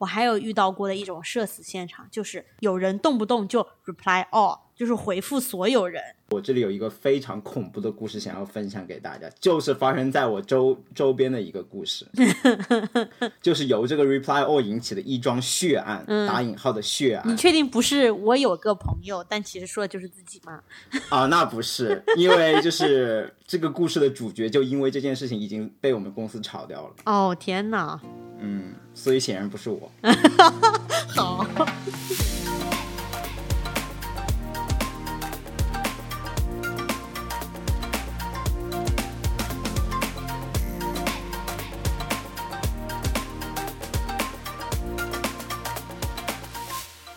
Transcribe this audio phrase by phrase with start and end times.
[0.00, 6.02] 我还有遇到过的一种社死现场，就是有人动不动就 reply all，就是回复所有人。
[6.30, 12.06] 我这里有一个非常恐怖的故事想要分享给大家，就是发生在我周周边的一个故事，
[13.42, 17.30] 就是由这个 reply all 引起的一桩血案，打引号的血案。
[17.30, 20.62] 你确定不是我有个朋友，但其实说的就是自己吗？
[21.10, 26.94] 啊，那不是，因为就是这个故事的主角就因为这件事情已经被我们公司炒掉了。
[27.04, 28.00] 哦天哪！
[28.38, 29.92] 嗯，所以显然不是我。
[31.14, 31.44] 好。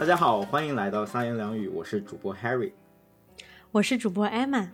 [0.03, 2.73] 大家好，欢迎来到三言两语，我是主播 Harry，
[3.71, 4.67] 我是主播 Emma。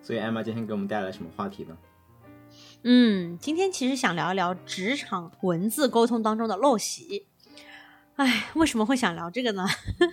[0.00, 1.76] 所以 Emma 今天给我们带来什么话题呢？
[2.82, 7.26] 嗯，今天其实想聊一聊职场文字沟通当中的陋习。
[8.16, 9.66] 哎，为什么会想聊这个呢？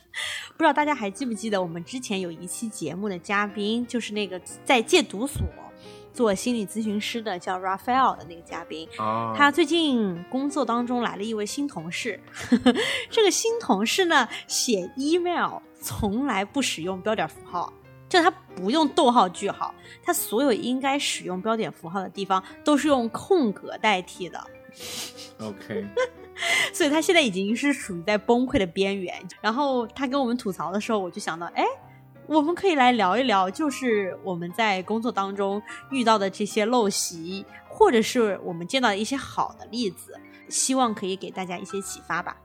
[0.51, 5.41] 不知道大家还记不记得我们之前有一期节目的嘉宾，就是那个在戒毒所。
[6.15, 8.87] 做心理咨询师的叫 Raphael 的那个嘉宾，
[9.35, 12.17] 他最近工作当中来了一位新同事。
[13.11, 17.73] 这个新同事呢，写 email 从来不使用标点符号，
[18.07, 24.41] 就他不用逗号句号，他所有应该使用标点符号的地方都是用空格代替的。
[25.41, 25.85] OK，
[26.73, 29.13] 所以他现在已经是属于在崩溃的边缘。
[29.41, 31.65] 然后他跟我们吐槽的时候，我就想到，哎。
[32.27, 40.17] 我们可以来聊一聊，就是我们在工作当中遇到的这些陋习，或者是我们见到的一些好的例子，
[40.49, 42.35] 希望可以给大家一些启发吧。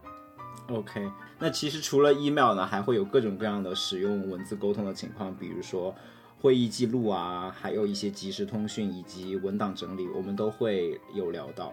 [0.69, 5.95] OK，那其实除了 email 呢，还会有各种各样的使用文字沟通的情况，比如说
[6.41, 11.73] 会议记录啊，还有一些即时通讯以及文档整理，我们都会有聊到。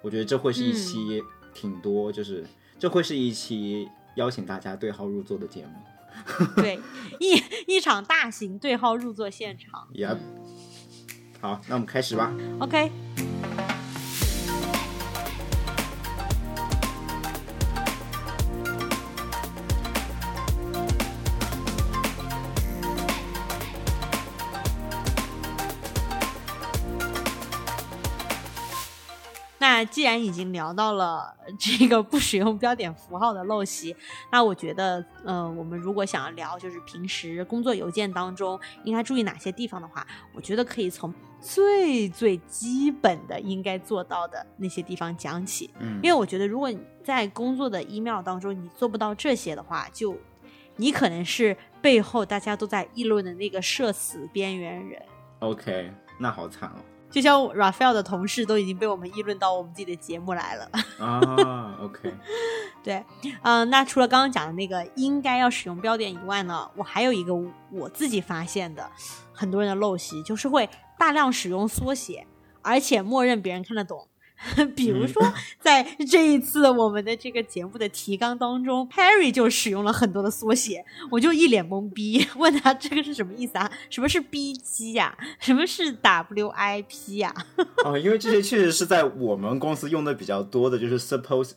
[0.00, 1.22] 我觉得这会是一期
[1.54, 2.44] 挺多，就是
[2.78, 5.72] 这会是一期邀请大家对号入座的节目。
[6.56, 6.78] 对，
[7.18, 9.88] 一一场大型对号入座现场。
[9.94, 10.18] Yep，
[11.40, 12.32] 好，那我们开始吧。
[12.60, 12.90] OK。
[29.82, 33.96] 那既然已经聊到了 这个不使用标点符号的陋习，
[34.30, 40.06] 那我觉得，呃，我们如果想要聊就是平时工作邮件当中应该注意哪些地方的话，
[40.36, 45.68] 我觉得可以从最最基本的应该做到的那些地方讲起。
[45.80, 50.16] 嗯，因为我觉得如果你在工作的 email 当中你做不到这些的话，就
[50.76, 55.02] 你可能是背后大家都在议论的那个社死边缘人。
[55.40, 55.90] OK，
[56.20, 56.78] 那好惨哦。
[57.12, 60.68] 就像 Raphael 的同事都已经被我们议论到我们自己的节目来了
[60.98, 61.76] 啊。
[61.80, 62.12] OK，
[62.82, 63.04] 对，
[63.42, 67.34] 嗯，那除了刚刚讲的那个应该要使用标点以外呢，我还有一个
[67.70, 68.90] 我自己发现的
[69.32, 70.68] 很多人的陋习，就是会
[70.98, 72.26] 大量使用缩写，
[72.62, 74.08] 而且默认别人看得懂。
[74.74, 75.22] 比如说，
[75.60, 83.70] 在这一次我们的这个节目的提纲当中，Perry 就使用了很多的缩写，我就一脸懵逼， 问他这个是什么意思啊？
[83.88, 85.16] 什么是 BG 呀？
[85.38, 87.34] 什么是 WIP 呀？
[87.84, 91.52] 哦，因为这些确实是在我们公司用的比较多的，就是 Suppose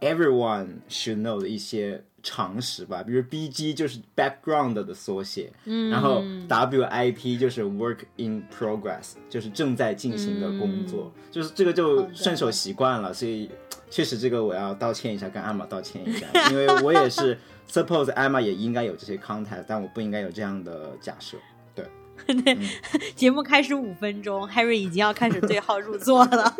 [0.00, 2.04] everyone should know 的一些。
[2.28, 13.48] 常识吧，比如 B G 就是 background 的缩写，嗯，然后 W I P 就是 work in progress，就是正在进行的工作，就是这个就顺手习惯了，所以
[13.88, 17.38] 确实这个我要道歉一下，跟艾玛道歉一下， 因为我也是
[17.70, 21.36] suppose 艾玛也应该有这些 context，但我不应该有这样的假设，
[21.76, 21.84] 对，
[22.42, 22.58] 对，
[23.14, 26.56] 节目开始五分钟，Harry 已经要开始对号入座了，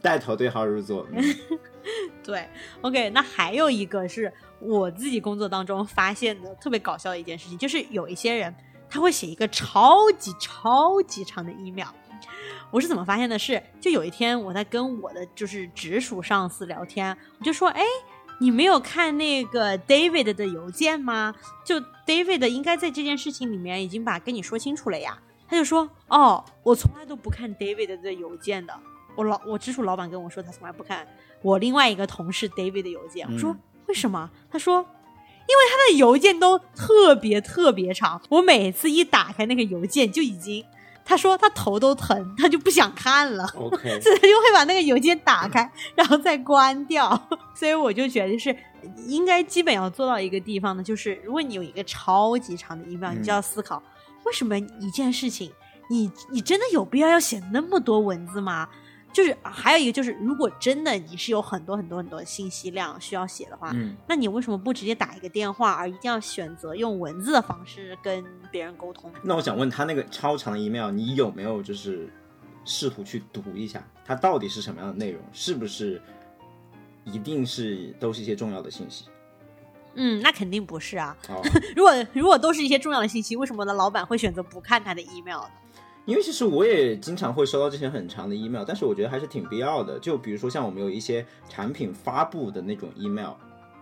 [0.00, 1.06] 带头对号入座。
[2.22, 2.48] 对
[2.80, 8.54] ，OK，那还有一个是我自己工作当中发现的特别搞笑的一件事情，就是有一些人
[8.88, 11.88] 他会写一个超级超级长的 email。
[12.70, 13.38] 我是怎么发现的？
[13.38, 17.82] 是就有一天我在跟我的就是直属上司聊天，我就说：“哎，
[18.40, 21.34] 你没有看那个 David 的邮件吗？
[21.64, 28.74] 就 David 应该在这件事情里面已经把跟你说清楚了呀。”他就说：“哦，我从来都不看 David 的邮件的。
[29.16, 31.06] 我老我直属老板跟我说，他从来不看。”
[31.42, 33.54] 我另外一个同事 David 的邮件，我说
[33.86, 34.30] 为什么？
[34.50, 40.64] 他说，因为他的邮件都特别特别长，我每次一打开那个邮件就已经，
[41.04, 43.46] 他说他头都疼，他就不想看了。
[43.50, 47.28] 所以他就会把那个邮件打开，然后再关掉。
[47.54, 48.56] 所以我就觉得，是
[49.06, 53.82] 应该基本要做到一个地方呢，就是如果你有一个超级长的 email，你就要思考，
[54.24, 55.52] 为什么一件事情，
[55.90, 58.66] 你你真的有必要要写那么多文字吗？
[59.14, 69.10] 就是还有一个就是，如果真的你是有很多很多很多信息量需要写的话，嗯，那你为什么不直接打一个电话，而一定要选择用文字的方式跟别人沟通？
[69.22, 72.12] 那我想问他那个超长的 email，你有没有就是
[72.64, 75.22] 试图去读一下，它到底是什么样的内容？
[75.32, 76.02] 是不是
[77.04, 79.04] 一定是都是一些重要的信息？
[79.94, 81.16] 嗯，那肯定不是啊。
[81.28, 81.40] 哦，
[81.76, 85.50] 如果如果都是一些重要的信息，为什么呢老板会选择不看他的 email 呢？
[86.06, 89.98] 因为其实我也经常会收到这些很长的 email，但是我觉得还是挺必要的。
[89.98, 93.32] 就比如说像我们有一些产品发布的那种 email，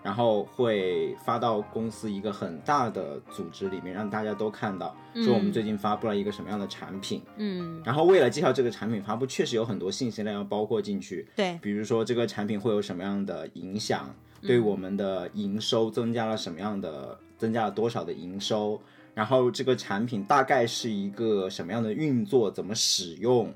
[0.03, 7.23] 然后会发到公司一个很大的组织里面，让大家都看到，说我们最近发布了一个什么样的产品。
[7.37, 18.81] 嗯，然后为了介绍这个产品发布，确实有很多信息量要包括进去，对，比如说这个产品会有什么样的影响，对我们的营收增加了什么样的，增加了多少的营收，
[19.15, 23.53] 然后这个产品大概是一个什么样的运作，怎么使用，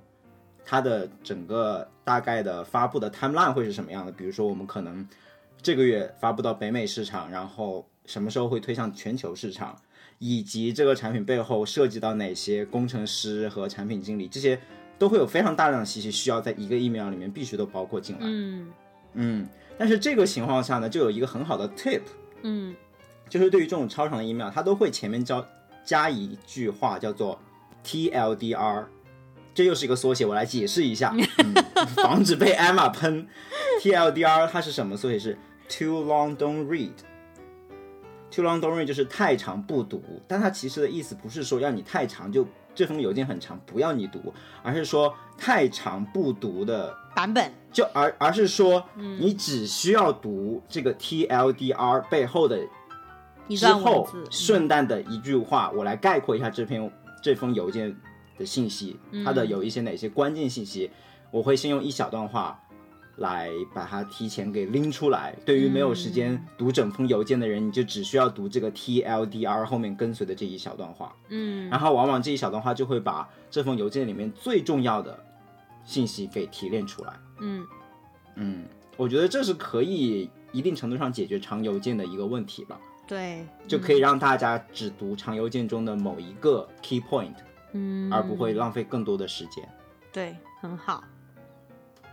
[0.64, 4.12] 它的整个大概的发布的 timeline 会是什么样的？
[4.12, 5.06] 比如说我们可能
[5.62, 9.74] 这个月发布到北美市场，然后什么时候会推向全球市场，
[10.18, 14.58] 以及这个产品背后涉及到哪些工程师和产品经理，这些
[14.98, 18.22] 都会有非常大量的信息需要在一个 email 里面必须都包括进来。
[18.24, 18.70] 嗯
[19.14, 19.48] 嗯，
[19.78, 22.02] 但是这个情况下呢，就有一个很好的 tip，
[22.42, 22.74] 嗯
[23.28, 25.44] 就是对于这种超长的 email，它都会前面加
[25.84, 27.38] 加一句话叫做
[27.84, 28.84] TLDR，
[29.54, 31.14] 这又是一个缩写，我来解释一下，
[31.44, 31.54] 嗯、
[31.96, 33.26] 防止被 Emma 喷。
[33.80, 35.18] TLDR 它是什么缩写？
[35.18, 35.38] 是
[35.68, 36.92] Too long don't read。
[38.30, 44.32] Too long don't read 就是太长不读，但它其实的意思不是说让你太长就这封邮件很长不要你读，
[44.62, 52.68] 而是说太长不读的版本，就而而是说，你只需要读这个 TLDR 背后的一
[53.54, 56.90] 之后顺带的一句话，我来概括一下这篇
[57.22, 57.94] 这封邮件
[58.38, 60.90] 的信息，它的有一些哪些关键信息，
[61.30, 62.58] 我会先用一小段话
[63.16, 65.34] 来把它提前给拎出来。
[65.44, 71.68] 对于没有时间读整封邮件的人，你就只需要读这个 TLDR 后面跟随的这一小段话，嗯。
[71.70, 75.18] 然后往往这一小段话就会把这封邮件里面最重要的
[75.84, 77.12] 信息给提炼出来。
[77.40, 77.66] 嗯。
[78.34, 78.64] 嗯，
[78.98, 87.34] 我觉得这是可以一定程度上解决长邮件的一个问题吧，对，就可以让大家只读长邮件中的某一个 key point，
[87.72, 89.66] 嗯，而不会浪费更多的时间。
[90.12, 91.04] 对，很好，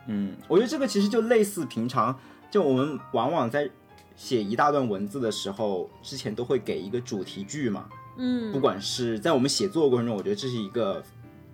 [0.08, 2.18] 嗯，我觉得这个其实就类似平常，
[2.52, 3.70] 就我们往往在
[4.16, 8.52] 写一大段文字的时候，之前都会给一个主题句嘛，嗯。
[8.52, 11.04] 不管是在我们写作过程中，我觉得这是一个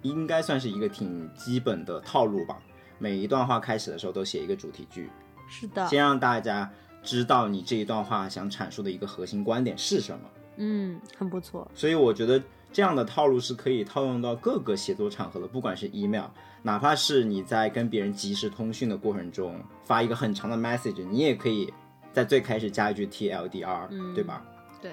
[0.02, 2.58] 应该算是一个挺基本的套路吧。
[2.98, 5.10] 每一段话开始的时候都写一个主题句，
[5.48, 6.70] 是的，先让大家
[7.04, 10.22] 知道你这一段话想阐述的一个核心观点是什么。
[10.58, 12.42] 嗯，很不错，所以我觉得
[12.74, 16.26] 这样的套路是可以套用到各个写作场合的，不管是 email，
[16.62, 21.74] 哪怕是你在跟别人即时通讯的过程中发一个很长的 message，你也可以
[22.12, 24.44] 在最开始加一句 TLDR，、嗯对吧？
[24.82, 24.92] 对。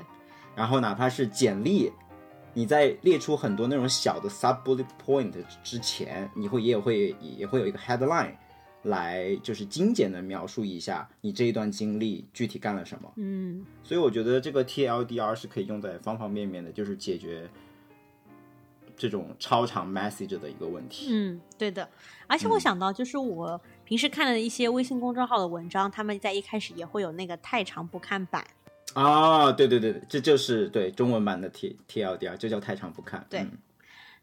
[0.54, 1.92] 然后哪怕是简历，
[2.54, 5.32] 你在列出很多那种小的 sub bullet point
[5.64, 8.32] 之前，你会也有会也会有一个 headline。
[8.86, 17.48] 来就是精简的描述一下你这一段经历具体干了什么，嗯所以我觉得这个 TLDR 是可以用在方方面面的，就是解决
[18.96, 21.08] 这种超长 message 的一个问题。
[21.10, 21.88] 嗯，对的。
[22.26, 28.44] 而且我想到，就是我平时看的一些微信公众号的文章，他们在一开始也会有那个太长不看版。
[28.94, 33.24] 啊，对对对对，这就是对中文版的 T TLDR，就叫太长不看。
[33.28, 33.50] 对嗯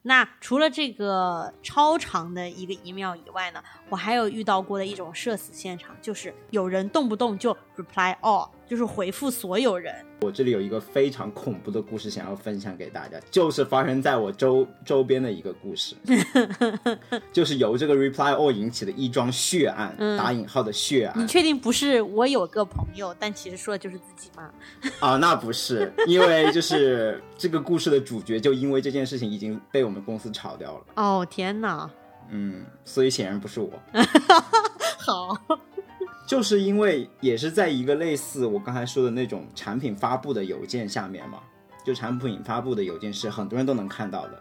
[0.06, 9.96] 那除了这个超长的一个 email 以外呢，我还有遇到过的一种社死现场，就是有人动不动就 reply all，就是回复所有人。
[10.22, 15.96] 我这里有一个非常恐怖的故事想要分享给大家，就是发生在我周周边的一个故事，
[17.34, 24.50] 就是由这个 reply all 引起的一桩血案，打引号的血案你确定不是我有个朋友，但其实说的就是自己吗？
[25.02, 31.90] 啊，那不是，因为就是这个故事的主角就因为这件事情已经被我们公司炒掉了，哦天哪，
[32.30, 33.72] 嗯，所以显然不是我。
[35.00, 35.36] 好，
[36.28, 41.40] 就是因为也是在一个类似我刚才说的那种产品发布的邮件下面嘛，
[41.84, 44.40] 就产品发布的邮件是很多人都能看到的，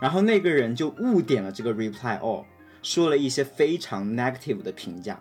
[0.00, 2.44] 然后那个人就误点了这个 reply all，
[2.82, 5.20] 说了一些非常 negative 的评价，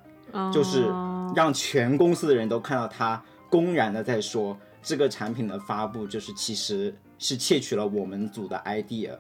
[0.54, 9.18] 就是哦让全公司的人都看到他公然的在说这个产品的发布就是其实是窃取了我们组的 idea，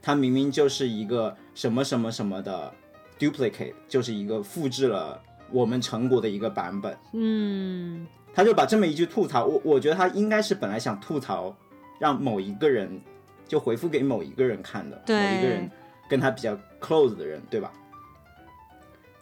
[0.00, 2.72] 他明明就是一个什么什么什么的
[3.18, 6.96] duplicate，就是一个复制了我们成果的一个版本。
[7.12, 8.06] 嗯。
[8.34, 11.56] 他就把这么一句吐槽，我我觉得他应该是本来想吐槽，
[11.98, 13.00] 让某一个人
[13.48, 15.70] 就回复给某一个人看的，对某一个人
[16.08, 17.72] 跟他比较 close 的人，对吧？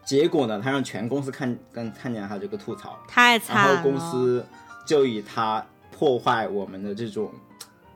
[0.04, 3.74] 结果呢，他让全公司看跟看见他这个吐槽，太惨了。
[3.74, 4.44] 然后公司
[4.86, 7.32] 就以他破坏我们的这种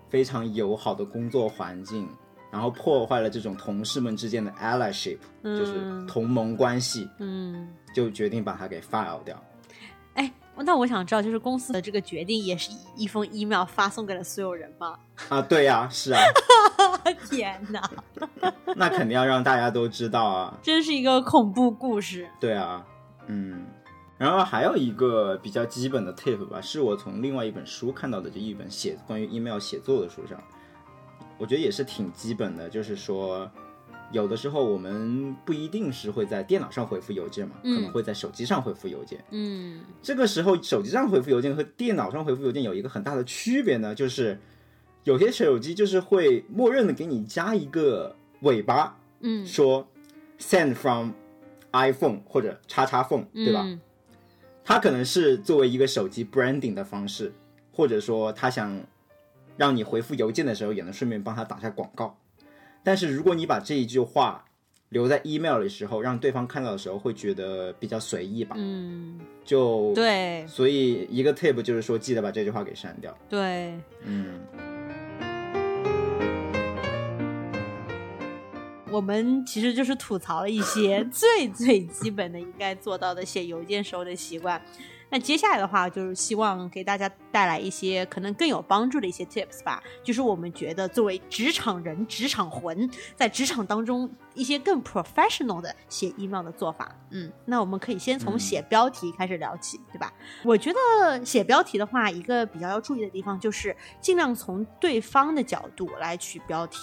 [0.09, 2.09] 非常友好的工作环境，
[2.51, 9.41] 然后破坏了这种同事们之间的 allyship，、就是嗯同盟关系，嗯，就决定把他给 fire 掉。
[10.15, 10.33] 哎，
[10.65, 14.99] 那我想知道，就是公司的这个决定也是一封 email 发送给了所有人吗？
[15.29, 16.21] 啊，对呀、是啊，
[17.31, 17.91] 天哪，
[18.77, 20.59] 那肯定要让大家都知道啊。
[20.63, 22.29] 真是一个恐怖故事。
[22.39, 22.85] 对啊，
[23.27, 23.67] 嗯，
[24.19, 30.39] 然后还有一个比较基本的 tip 吧，是我从另外一本书看到的，就一本写关于 email 写作的书上，
[31.39, 33.51] 我觉得也是挺基本的，就是说，
[34.13, 39.23] 有的时候我们不一定是会在电脑上回复邮件嘛，嗯可能会在手机上回复邮件。
[39.31, 44.39] 嗯这个时候，手机上回复邮件和电脑上回复邮件有一个很大的区别呢，就是
[45.05, 49.87] 有些手机就是会默认的给你加一个尾巴，嗯，说
[50.39, 51.11] send from
[51.73, 53.63] iPhone 或者叉叉 phone，对吧？
[53.65, 53.81] 嗯
[54.63, 57.33] 它可能是作为一个手机 branding 的方式，
[57.73, 58.81] 或者说他想
[59.57, 62.17] 让你回复邮件的时候也能顺便帮他打下广告。
[62.83, 64.45] 但是如果你把这一句话
[64.89, 68.57] 留在 email 的时候，让对方看到的时候会觉得比较随意吧？
[68.59, 73.17] 嗯，就，对所以一个 tip 就是说，记得把这句话给删掉。
[73.29, 74.41] 对，嗯，
[78.91, 84.61] 我们其实就是吐槽了一些 最最基本的应该做到的写邮件时候的习惯。
[85.11, 96.95] 那接下来的话，就是希望给大家带来一些可能更有帮助的一些 tips 吧，就是我们觉得作为职场人、职场魂，在职场当中一些更 professional 的写 email 的做法。
[97.11, 100.13] 嗯，那我们可以先从嗯写标题开始聊起，对吧？
[100.45, 106.79] 我觉得写标题的话，一个比较要注意的地方就是尽量从对方的角度来取标题。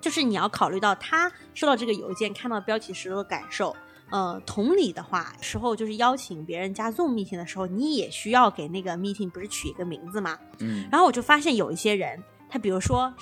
[0.00, 3.76] 就是你要考虑到他收到这个邮件、看到标题时候的感受。
[4.10, 10.38] 呃，同理的话，时候就是邀请别人加 Zoom meeting 的时候，你也需要给那个 meeting 不是取一个名字吗？
[10.58, 13.14] 嗯，然后我就发现有一些人，他比如说，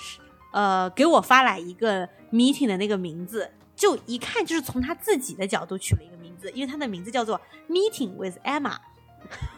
[0.51, 8.77] 呃，给我发来一个 meeting 的那个名字，就一看就是从他自己的角度取了一个名字，因为他的名字叫做 Meeting with Emma。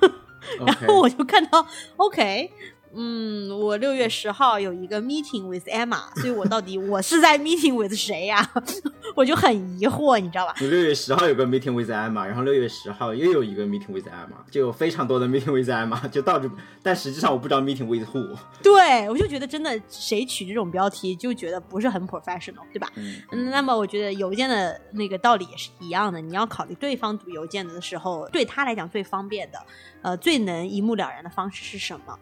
[0.65, 1.65] 然后我就看到
[1.97, 2.51] ，OK，
[2.93, 8.51] 嗯，我六月十号有一个 meeting with Emma，所以我到底我是在 meeting with 谁呀、
[9.15, 10.53] 我就很疑惑，你知道吧？
[10.60, 16.51] 你六月十号有个 meeting with Emma，然后六月十号又有一个 meeting with Emma，就有非常多的 meeting with Emma，就到处，
[16.83, 18.38] 但实际上我不知道 meeting with who。
[18.62, 22.89] 对，我就觉得真的谁取这种标题就觉得不是很 professional，对吧？
[22.95, 29.57] 嗯，嗯，那么我觉得邮件的那个道理也是一样的，你要考虑对方读邮件的时候，对他来讲最方便的，
[30.01, 32.17] 呃，最能一目了然的方式是什么？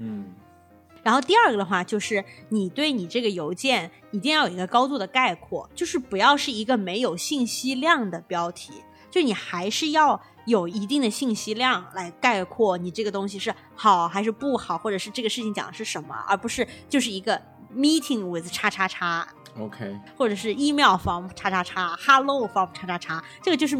[0.00, 0.34] 嗯
[1.02, 8.74] 然后第二个的话，就是你对你这个邮件一定要有一个高度的概括，就是不要是一个没有信息量的标题，
[9.10, 17.40] 就你还是要有一定的信息量来概括你这个东西是好还是不好，或者是这个事情讲的是什么，而不是就是一个
[17.74, 19.26] meeting with 叉叉叉
[19.58, 23.74] ，，OK，或者是 email from 叉叉叉，hello from 叉叉叉，这个就是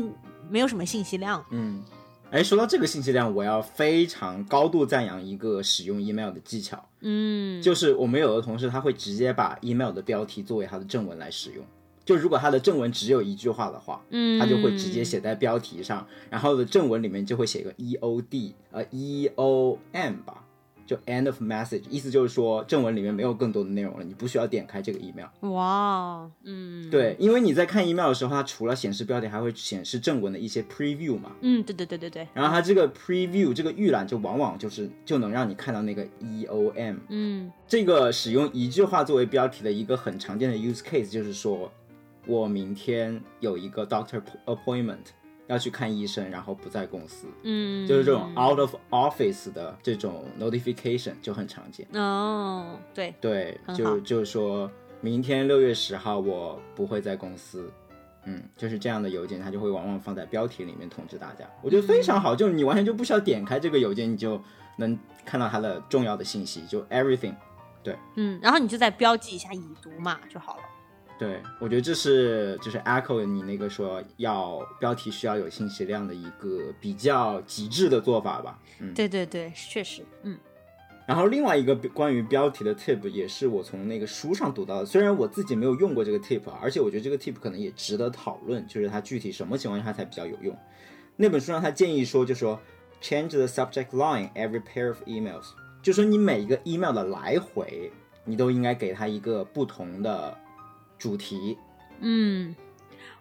[0.49, 1.45] 没有什么信息量。
[1.51, 1.85] 嗯，
[2.31, 11.65] 哎，说到这个信息量，我要非常高度赞扬一个使用 email 的技巧，嗯，就是我们有的同事他会直接把 email 的标题作为他的正文来使用。
[12.05, 20.45] 就如果他的正文只有一句话的话，嗯，他就会直接写在标题上，然后的正文里面就会写个 e o d 呃 e o m 吧，
[20.91, 25.29] 就 end of message，意思就是说正文里面没有更多的内容了，你不需要点开这个 email。
[25.53, 31.31] 哇，嗯，，对，因为你在看 email 的时候，它除了显示标题，还会显示正文的一些 preview 嘛。
[31.43, 37.53] 嗯，对对对对对，然后它这个 preview 这个预览就往往就是就能让你看到那个 e o m 嗯。
[37.69, 41.71] 这个使用一句话作为标题的一个很常见的 use case 就是说，
[42.27, 45.07] 我明天有一个 doctor appointment
[45.51, 51.87] 要去看医生，然后不在公司，嗯，就是这种 out of office 的这种 notification 就很常见。
[51.93, 57.71] 哦，对，对，就就是说明天六月十号我不会在公司。
[58.27, 61.45] 嗯，就是这样的邮件，它就会往往放在标题里面通知大家。
[61.63, 64.41] 我觉得非常好，就你完全就不需要点开这个邮件，你就
[64.77, 67.35] 能看到它的重要的信息，就 everything。
[67.83, 70.63] 对嗯，然后你就再标记一下已读嘛就好了。
[71.21, 78.59] 对，我觉得这是就是 echo 你那个说要标题需要有信息量的一个比较极致的做法吧。
[78.79, 80.39] 嗯，对对对，确实，嗯
[81.05, 90.57] 然后另外一个关于标题的 tip 也是我从那个书上读到的，虽然我自己没有用过这个 tip，而且我觉得这个 tip 可能也值得讨论，就是它具体什么情况下才比较有用。
[91.17, 92.59] 那本书上他建议说，就说
[93.03, 95.49] change the subject line every pair of emails，
[95.83, 97.93] 就说你每一个 email 的来回，
[98.25, 100.35] 你都应该给它一个不同的
[101.01, 101.59] 主题。
[101.99, 102.55] 嗯，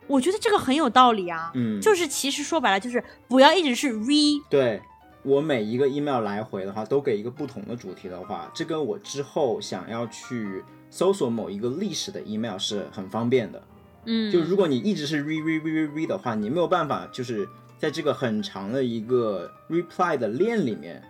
[0.05, 1.51] 我觉得这个很有道理啊。
[1.55, 4.79] 嗯，就是其实说白了，就是不要一直是 re 对
[5.23, 13.63] 我每一个 email 来回的话，都给一个不同的主题的话，这跟我之后想要去搜索某一个历史的 email 是很方便的。
[14.05, 21.03] 嗯，就如果你一直是 re re re re re 的话，你没有办法就是在这个很长的一个 reply 的链里面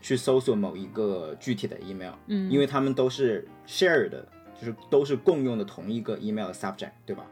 [0.00, 4.26] 去搜索某一个具体的 email，嗯，因为他们都是 share 的，
[4.62, 7.26] 就是都是共用的同一个 email 的 subject，对吧？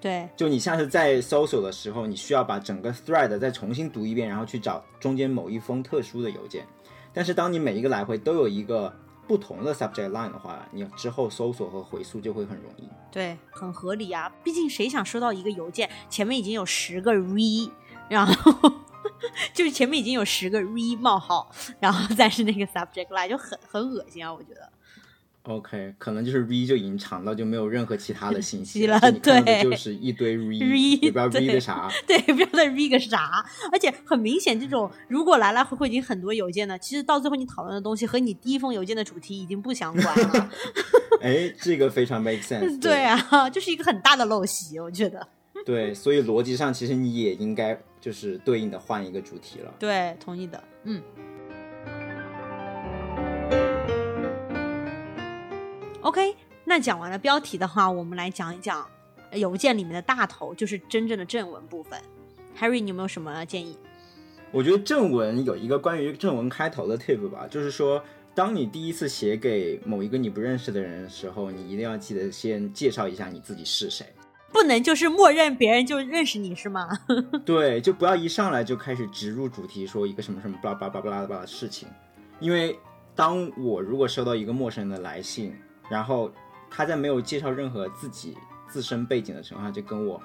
[0.00, 6.66] 对就你下次在搜索的时候，你需要把整个 thread 再重新读一遍，然后去找中间某一封特殊的邮件。
[7.12, 8.90] 但是当你每一个来回都有一个
[9.28, 12.88] 不同的 subject line 的话，你之后搜索和回溯就会很容易。
[13.12, 14.32] 对，很合理啊。
[14.42, 17.70] 毕竟谁想收到一个邮件前面已经有十个 re，
[18.08, 18.72] 然后
[19.52, 21.48] 就是前面已经有十个 re 冒号，
[21.78, 24.68] 然后再是那个 subject line，就很很恶心啊，我觉得。
[25.44, 31.90] OK，可能就是 re 就已经长到就没有任何其他的信息息 了对就是一堆 re，re，也不知道 re 对的啥。
[32.06, 40.50] 对，不知道在 re 个啥，而且很明显，这种如果来来回回已经很多邮件了，其实到最后你讨论的东西和你第一封邮件的主题已经不相关了。
[41.20, 42.92] 哎，这个非常 make sense 对。
[42.92, 45.26] 对啊，就是一个很大的陋习，我觉得。
[45.66, 49.74] 对，所以逻辑上其实你也应该就是对应的换一个主题了。
[49.78, 50.62] 对，同意的。
[50.84, 51.02] 嗯。
[56.02, 58.84] OK，那讲完了标题的话，我们来讲一讲
[59.34, 61.96] 邮件里面的大头，就是真正的正文部分。
[62.58, 63.78] Harry，你有没有什么建议？
[64.50, 68.02] 我觉得正文有一个关于正文开头的 tip 吧，就是说，
[68.34, 74.04] 当你第一次写给某一个你不认识的人的时候，你一定要记得先介绍一下你自己是谁。
[74.50, 76.88] 不能就是默认别人就认识你是吗？
[77.46, 81.88] 对，就不要一上来就开始直入主题，说一个什么什么巴拉巴拉巴拉巴拉的事情。
[82.40, 82.76] 因为
[83.14, 85.56] 当我如果收到一个陌生人的来信，
[85.92, 86.30] 然后
[86.70, 88.34] 他在没有介绍任何自己
[88.66, 90.18] 自身背景的情况下，就跟我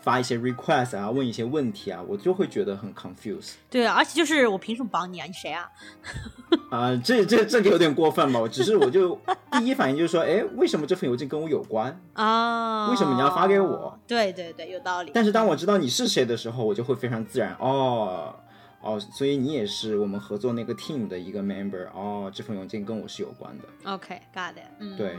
[0.00, 3.52] 发一些 request 啊，问一些问题啊，我就会觉得很 confused。
[3.70, 5.26] 对，而且就是我凭什么帮你啊？
[5.26, 5.70] 你谁啊？
[6.72, 8.40] 啊、这这这个有点过分吧？
[8.40, 9.16] 我只是我就
[9.52, 11.96] 第一反应就是说，哎，为什么这份邮件跟我有关？
[12.14, 12.90] 啊？
[12.90, 13.96] 为什么你要发给我？
[14.08, 15.12] 对对对，有道理。
[15.14, 18.34] 但是当我知道你是谁的时候，我就会非常自然哦
[18.82, 24.58] 哦，所以你也是我们合作那个 team 的一个 member 哦，这份邮件跟我是有关的，OK，got、it。
[24.80, 25.16] 嗯，对，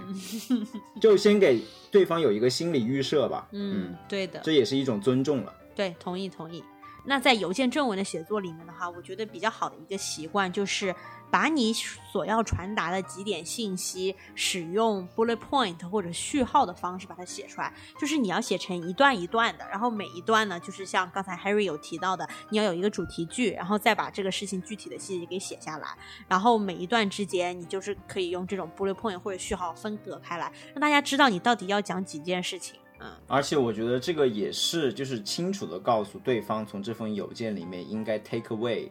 [1.01, 4.41] 就先给对方有一个心理预设吧，嗯，对的。
[4.41, 5.53] 这也是一种尊重了。
[5.75, 6.63] 对，同意同意。
[7.05, 10.93] 那在邮件正文的写作里面的话，我觉得比较好的一个习惯就是
[11.33, 17.73] 把你所要传达的几点信息，使用 bullet point 或者序号的方式把它写出来。
[17.99, 25.87] 就是你要写成一段一段的，然后每一段呢，就是像刚才 Harry 有提到的，你要有一个主题句，然后再把这个事情具体的细节给写下来。
[26.27, 32.75] 然后每一段之间，你就是可以用这种 bullet point 或者序号分隔开来，让大家知道你到底要讲几件事情。
[32.99, 38.87] 嗯，而且我觉得这个也是，就是清楚的告诉对方，从这封邮件里面应该 take away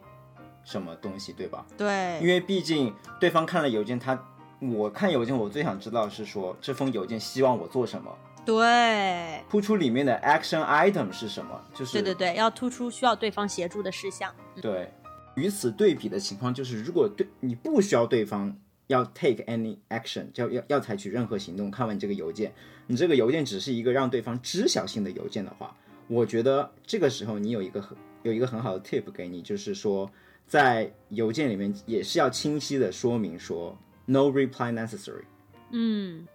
[0.65, 1.65] 什么东西，对吧？
[1.77, 4.21] 对，因为毕竟对方看了邮件，他
[4.61, 9.43] 我看邮件，我最想知道是说这封邮件希望我做什么，对。
[9.51, 14.33] 突出里面的 action item 是什么，就是对对对，要突出需要对方协助的事项。
[14.61, 14.89] 对
[15.35, 18.55] 与此对比的情况就是，如果对你不需要对方
[18.87, 22.53] 要 take any action，要要要采取任何行动，看完你这个邮件，
[22.87, 25.75] 你这个邮件只是一个让对方知晓性的邮件的话，
[26.07, 30.11] 我觉得这个时候你有一个很有一个很好的 tip 给你，就是说
[30.47, 33.77] 在邮件里面也是要清晰的说明说
[34.07, 35.25] no reply necessary。
[35.71, 36.27] 嗯，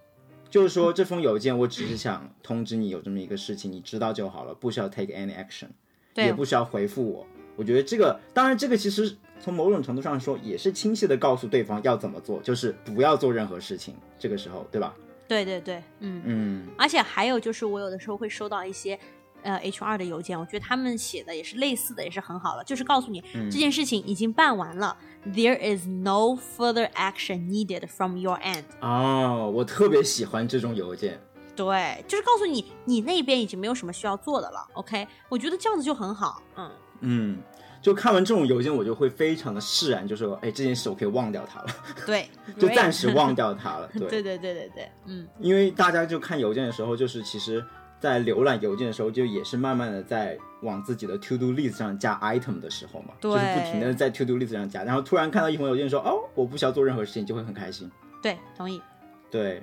[0.50, 5.68] 就是说，这封邮件我只是想通知你有这么一个事情，你知道就好了，不需要 take any action。
[6.14, 7.28] 对也不需要回复我。
[7.56, 13.96] 我觉得这个，当然这个其实从某种程度上说，也是清晰的告诉对方要怎么做，就是不要做任何事情。
[14.18, 14.96] 这个时候，对吧？
[15.28, 18.98] 对对对，嗯，嗯，而且还有就是，我有的时候会收到一些。
[19.48, 28.66] 呃，HR 的邮件，我觉得他们写的也是类似的，也是很好了，就是告诉你、嗯这件事情已经办完了，there is no further action needed from your end。
[28.82, 31.18] 哦，我特别喜欢这种邮件。
[31.56, 34.68] 对，就是告诉你你那边已经没有什么需要做的了。
[34.74, 36.44] OK，我觉得这样子就很好。
[36.58, 37.38] 嗯，嗯，
[37.82, 41.68] 就看完这种邮件，我就会非常的释然，就说，哎，这件事我可以忘掉它了，
[42.06, 42.30] 对，
[42.60, 43.90] 就暂时忘掉它了。
[43.98, 47.66] 对对对对对，嗯，因为大家就看邮件的时候，就是其实，
[48.00, 57.90] 在浏览邮件的时候，就也是慢慢的在往自己的 to do list 上加 item 的时候嘛，对就是不停的在 to do list 上加，然后突然看到一封邮件说，哦，我不需要做任何事情，就会很开心。
[58.22, 58.82] 对，同意。
[59.30, 59.62] 对，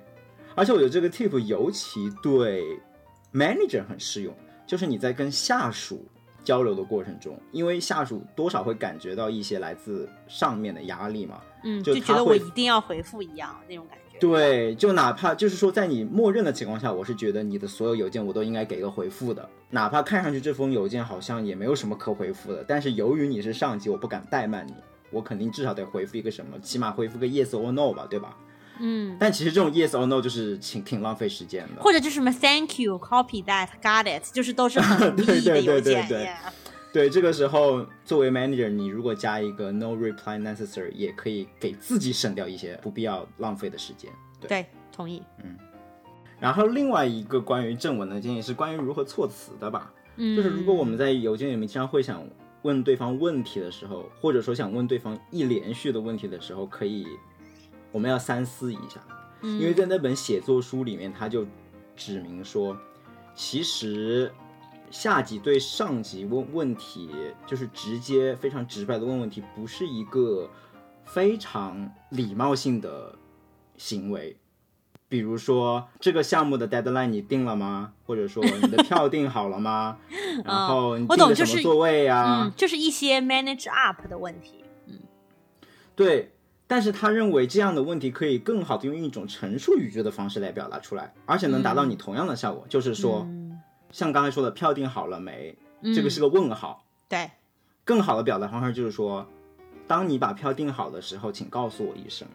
[0.54, 2.64] 而且我觉得这个 tip 尤其对
[3.32, 4.34] manager 很适用，
[4.66, 6.04] 就是你在跟下属
[6.42, 11.40] 交流的过程中，因为下属多少会感觉到一些来自上面的压力嘛。
[11.64, 14.03] 嗯，就就觉得我一定要回复一样那种感觉。
[14.20, 24.74] 对，就哪怕就是说，在你默认的情况下，我是觉得你的所有邮件我都应该给个回复的，哪怕看上去这封邮件好像也没有什么可回复的，但是由于你是上级，我不敢怠慢你，
[25.10, 28.36] 我肯定至少得回复一个什么，起码回复个 yes or no 吧，对吧？
[28.80, 31.82] 嗯，但其实这种 yes or no 就是挺挺浪费时间的。
[31.82, 36.08] 或者就是什么 Thank you, copy that, got it，就是都是很无意义的对对对邮件。
[36.08, 36.36] 对对 yeah
[36.94, 44.08] 对，这个时候作为 manager，你如果加一个 no reply necessary，也可以给自己省掉一些不必要浪费的时间。
[44.40, 44.48] 对。
[44.48, 45.20] 对，同意。
[45.42, 45.58] 嗯
[46.38, 49.92] 然后另外一个关于正文的建议是关于如何措辞的吧。
[50.14, 52.24] 嗯，就是如果我们在邮件里面经常会想
[52.62, 57.04] 问对方问题的时候，或者说想问对方一连续的问题的时候，可以
[57.90, 59.00] 我们要三思一下，
[59.42, 61.44] 嗯因为在那本写作书里面，他就
[61.96, 62.76] 指明说，
[63.34, 64.30] 其实
[64.90, 67.10] 下级对上级问问题，
[67.46, 70.48] 就是直接非常直白的问问题，不是一个
[71.04, 73.14] 非常礼貌性的
[73.76, 74.36] 行为。
[75.06, 77.92] 比如说这个项目的 deadline 你定了吗？
[78.04, 79.98] 或者说你的票订好了吗？
[80.44, 82.44] 然后你订的什么座位啊？
[82.46, 84.64] 嗯，就是一些 manage up 的问题。
[84.86, 84.98] 嗯
[85.94, 86.32] 对，
[86.66, 93.43] 但是他认为这样的问题可以更好的用一种陈述语句的方式来表达出来，而且能达到你同样的效果，就是说，嗯，
[93.94, 95.56] 像刚才说的票订好了没？
[95.82, 96.84] 嗯这个是个问号。
[97.08, 97.30] 对，
[97.84, 99.24] 更好的表达方式就是说，
[99.86, 102.26] 当你把票订好的时候，请告诉我一声，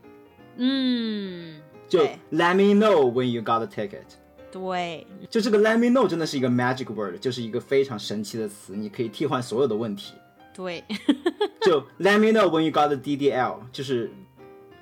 [0.56, 2.00] 嗯，就
[2.32, 4.06] let me know when you got the ticket。
[4.50, 10.14] 对，就这个 let me know 真的是一个 magic word，就是一个非常神奇的词，你可以替换所有的问题。
[10.54, 10.82] 对，
[11.62, 14.10] 就 let me know when you got the DDL，就是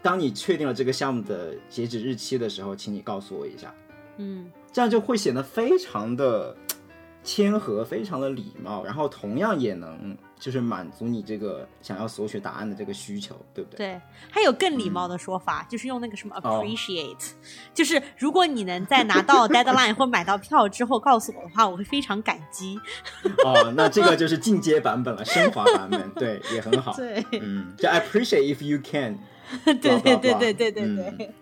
[0.04, 3.74] 当你确定了这个项目的截止日期的时候，请你告诉我一下，
[4.18, 6.56] 嗯，这样就会显得非常的
[7.28, 13.78] 谦和，非常的礼貌，然后同样也能就是满足你这个想要索取答案的这个需求，对不对？
[13.78, 17.32] 对，还有更礼貌的说法，就是用那个什么哦 appreciate，、
[17.74, 22.80] 就是如果你能在拿到 deadline 或买到票之后告诉我的话，我会非常感激。
[23.44, 26.94] 哦，那这个就是进阶版本了，升华版本，对，也很好。
[26.98, 29.20] 对，嗯，就 I appreciate if you can，
[29.66, 31.34] 对对对对对对嗯对，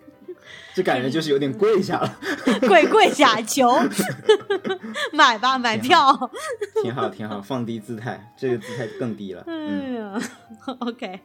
[0.76, 2.18] 这感觉就是有点跪下了，
[2.68, 3.72] 跪跪下求
[5.14, 6.14] 买吧，买票。
[6.84, 9.42] 挺好挺好，放低姿态，这个姿态更低了。
[9.48, 10.22] 嗯
[10.80, 11.22] ，，OK，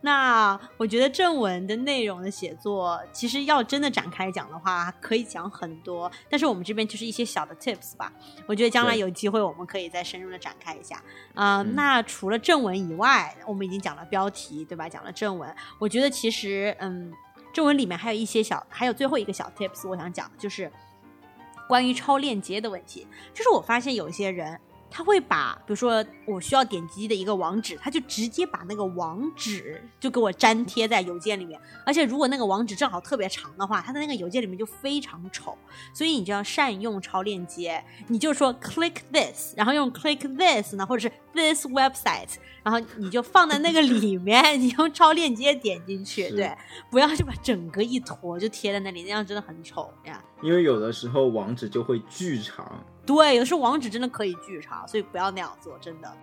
[0.00, 6.10] 那我觉得正文的内容的写作，其实要真的展开讲的话，可以讲很多。
[6.28, 8.12] 但是我们这边就是一些小的 tips 吧。
[8.46, 10.96] 我觉得将来有机会，我们可以再深入的展开一下。
[11.34, 14.88] 啊、嗯那除了正文以外，我们已经讲了标题，对吧？
[14.88, 17.12] 讲了正文，我觉得其实，嗯，
[17.52, 20.70] 正文里面还有一些小，还有最后一个小 tips，我想讲的就是
[21.68, 23.06] 关于超链接的问题。
[23.34, 24.60] 就是我发现有一些人。
[24.90, 35.56] 他会把，比如说我需要点击的一个网址，他就直接把那个网址就给我粘贴在邮件里面，而且如果那个网址正好特别长的话，他的那个邮件里面就非常丑，
[35.92, 46.50] 所以你就要善用超链接，你就说 click this，然后用 click this 呢，或者是 this website，然后你就放在那个里面， 你用超链接点进去，对，
[46.90, 50.22] 不要就把整个一坨就贴在那里，那样真的很丑呀。
[50.42, 56.16] 因为有的时候网址就会巨长，对，有的时候网址真的可以巨长，所以不要那样做，真的。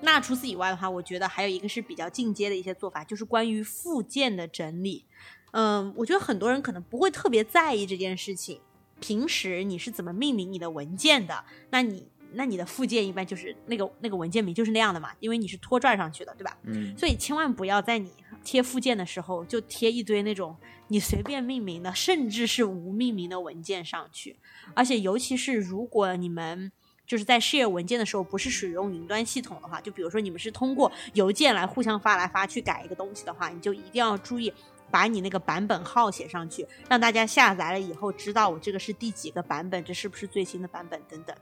[0.00, 5.04] 那除此以外的话，我觉得还有一个是比较进阶的一些做法，就是关于附件的整理。
[5.52, 8.60] 嗯，我觉得很多人可能不会特别在意这件事情。
[8.98, 11.44] 平时你是怎么命名你的文件的？
[11.70, 16.56] 那你那你的附件一般就是那个那个文件名就是那样的嘛，因为你是拖拽上去的，对吧？
[16.64, 18.10] 嗯，所以千万不要在你
[18.44, 20.56] 贴附件的时候就贴一堆那种
[20.88, 24.36] 你随便命名的，甚至是无命名的文件上去。
[24.74, 26.70] 而且尤其是如果你们
[27.06, 34.52] 就是在 share 文件的时候不是使用云端系统的话，就比如说你们是通过邮件来互相发来发去改一个东西的话，你就一定要注意。
[34.92, 41.36] 把你那个版本号写上去，让大家下载了以后知道我这个是第几个版本，这是不是最新的版本等等。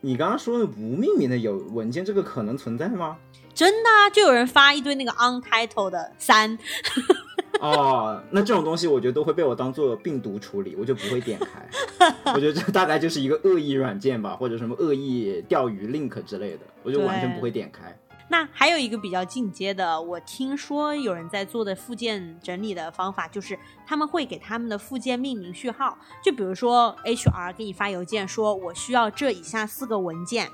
[0.00, 3.16] 你刚刚说的无命名的有文件，这个可能存在吗？
[3.52, 6.56] 真的啊，就有人发一堆那个 untitled 的三，
[7.60, 11.68] 哦，那这种东西我觉得都会被我当做病毒处理，我就不会点开。
[12.32, 17.98] 我觉得这大概就是一个恶意软件吧，或者什么恶意钓鱼 link 之类的，我就完全不会点开。
[18.30, 25.96] 那还有一个比较进阶的，我听说有人在做的附件整理的方法，就是他们会给他们的附件命名序号。
[26.22, 30.48] 就比如说 HR 给你发邮件说，我需要这以下四个文件，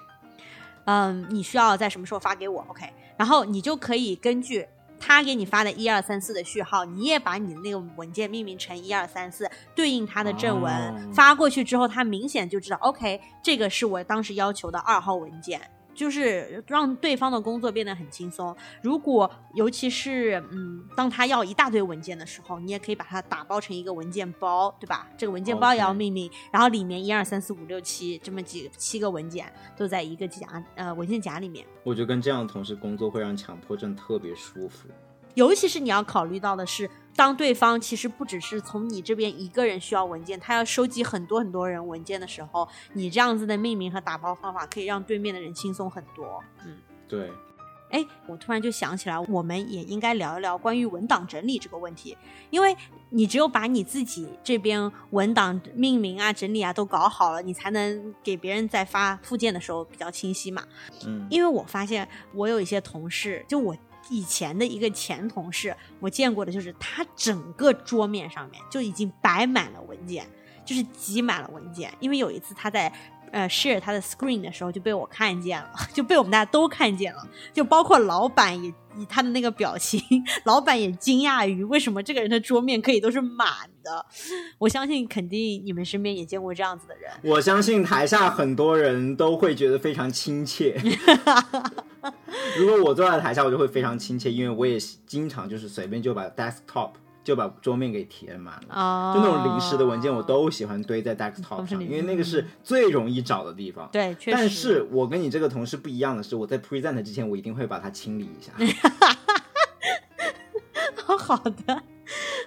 [0.84, 4.68] 嗯，你需要在什么时候发给我？OK，然后你就可以根据
[5.00, 15.60] 他给你发的一二三四的序号，你也把你那个文件命名成一二三四，对应它的正文、哦发过去之后，他明显就知道，OK，这个是我当时要求的二号文件。
[15.94, 18.54] 就是让对方的工作变得很轻松。
[18.82, 25.08] 如果尤其是嗯，当他要一大堆文件的时候，你也可以把它打包成一个文件包，对吧？
[25.16, 31.64] 这个文件包也要命名然后里面一二三四五六七这么几七个文件都在一个夹呃文件夹里面。
[31.82, 34.88] 我觉得跟这样的同事工作会让强迫症特别舒服。
[35.34, 46.42] 尤其是你要考虑到的是，当对方其实不只是从你这边一个人需要文件，他要收集很多很多人文件的时候，你这样子的命名和打包方法可以让对面的人轻松很多。
[46.64, 46.76] 嗯，
[47.08, 47.30] 对，
[47.90, 52.16] 哎，我突然就想起来，我们也应该聊一聊关于文档整理这个问题，
[52.50, 52.76] 因为
[53.10, 60.64] 你只有把你自己这边文档命名啊、整理啊都搞好了，你才能给别人在发附件的时候比较清晰嘛。
[61.06, 63.76] 嗯，因为我发现我有一些同事，就我
[64.10, 70.26] 以前的一个前同事，我见过的就是他整个桌面上面就已经摆满了文件，
[70.64, 71.92] 就是挤满了文件。
[72.00, 72.92] 因为有一次他在
[73.32, 80.00] 呃 share 他的 screen 的时候就被我看见了，就被我们大家都看见了，就包括老板也以他的那个表情，
[80.44, 83.48] 老板也惊讶于为什么这个人的桌面可以都是满
[83.82, 84.06] 的。
[84.58, 87.10] 我相信肯定你们身边也见过这样子的人。
[87.22, 90.80] 我相信台下很多人都会觉得非常亲切。
[92.58, 96.92] 如果我坐在台下，我就会非常亲切，因为我也经常就是随便就把 desktop
[97.24, 98.74] 就把桌面给填满了。
[98.74, 103.88] 哦，就那种临时的文件，我都喜欢堆在 desktop 上，因为那个是最容易找的地方。
[103.90, 104.36] 对，确实。
[104.36, 108.52] 但是我跟你这个同事不一样的是，我在 present 之前，我一定会把它清理一下。
[111.16, 111.82] 好的，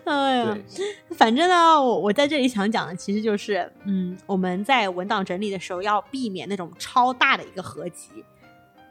[0.04, 8.24] 哎呀，对，反正呢，我我在这里想讲的其实就是，嗯，我们在文档整理的时候要避免那种超大的一个合集，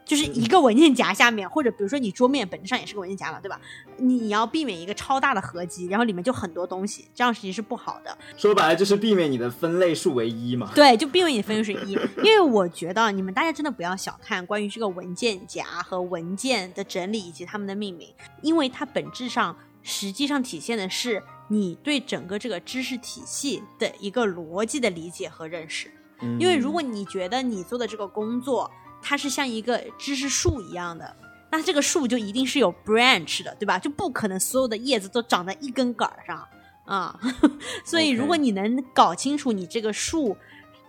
[0.07, 3.59] 就是一个文件夹下面，或者比如说你桌面本质上也是个文件夹嘛，对吧？
[3.97, 8.17] 你要避免一个超大的合集，然后里面就很多东西，这样其实是不好的。
[8.37, 10.71] 说白了就是避免你的分类数为一嘛。
[10.73, 18.07] 对，就避免你分类数一，因为我觉得你们大家真的不要小看关于这个文件夹和文件的整理以及它们的命名，
[18.41, 25.91] 因为它本质上实际上体现的是你对整个这个知识体系的一个逻辑的理解和认识。
[26.21, 31.15] 嗯因为如果你觉得你做的这个工作它是像一个知识树一样的，
[31.51, 33.79] 那这个树就一定是有 branch 的，对吧？
[33.79, 36.47] 就不可能所有的叶子都长在一根杆儿上
[36.85, 37.19] 啊。
[37.85, 40.35] 所以如果你能搞清楚你这个树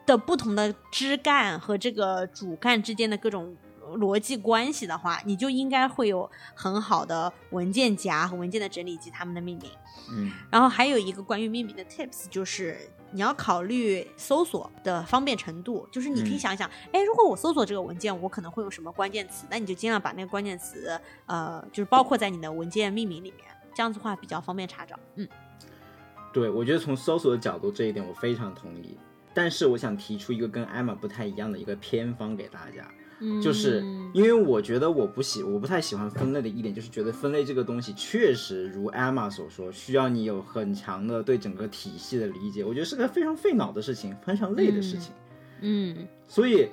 [0.06, 3.56] 的不同的枝干和这个主干之间的各种
[3.96, 9.70] 逻辑关系的话，你就应该会有很好的文件夹和文件的整理以及它们的命名。
[10.10, 19.46] 嗯然后还有一个关于命名的 tips，就是你要考虑搜索的方便程度，就是你可以嗯想一想，哎、如果我搜索这个文件，我可能会用什么关键词？
[19.50, 24.98] 那你就尽量把那个关键词，呃，就是包括在你的文件命名里面，这样子的话比较方便查找。
[25.14, 25.26] 嗯，
[26.32, 28.98] 对，我觉得从搜索的角度这一点我非常同意。
[29.34, 32.90] 但是我想提出一个跟艾玛不太一样的一个偏方给大家，
[33.20, 45.12] 嗯就是因为我觉得我不喜我不太喜欢分类的一点，就是觉得分类这个东西确实如 Emma 所说，需要你有很强的对整个体系的理解，我觉得是个非常费脑的事情，非常累的事情。
[45.60, 46.68] 嗯所以，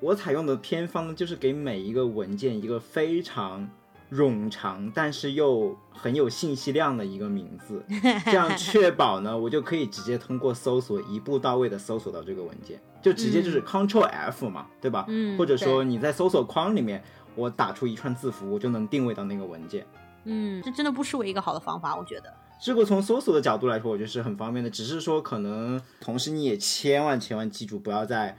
[0.00, 3.68] 我采用的偏方呢，就是给每一个文件一个非常
[4.12, 7.82] 冗长，但是又很有信息量的一个名字，
[8.26, 15.04] 这样确保呢，我就可以直接通过搜索一步到位的搜索到这个文件，就直接就是 Control F 嘛，对吧？
[15.08, 17.02] 嗯或者说你在搜索框里面，
[17.34, 19.84] 我打出一串字符，我就能定位到那个文件。
[20.24, 22.32] 嗯，这真的不失为一个好的方法，我觉得。
[22.60, 24.70] 这个从搜索的角度来说，我觉得是很方便的。
[24.70, 28.38] 只是说，可能同时你也千万千万记住，不要在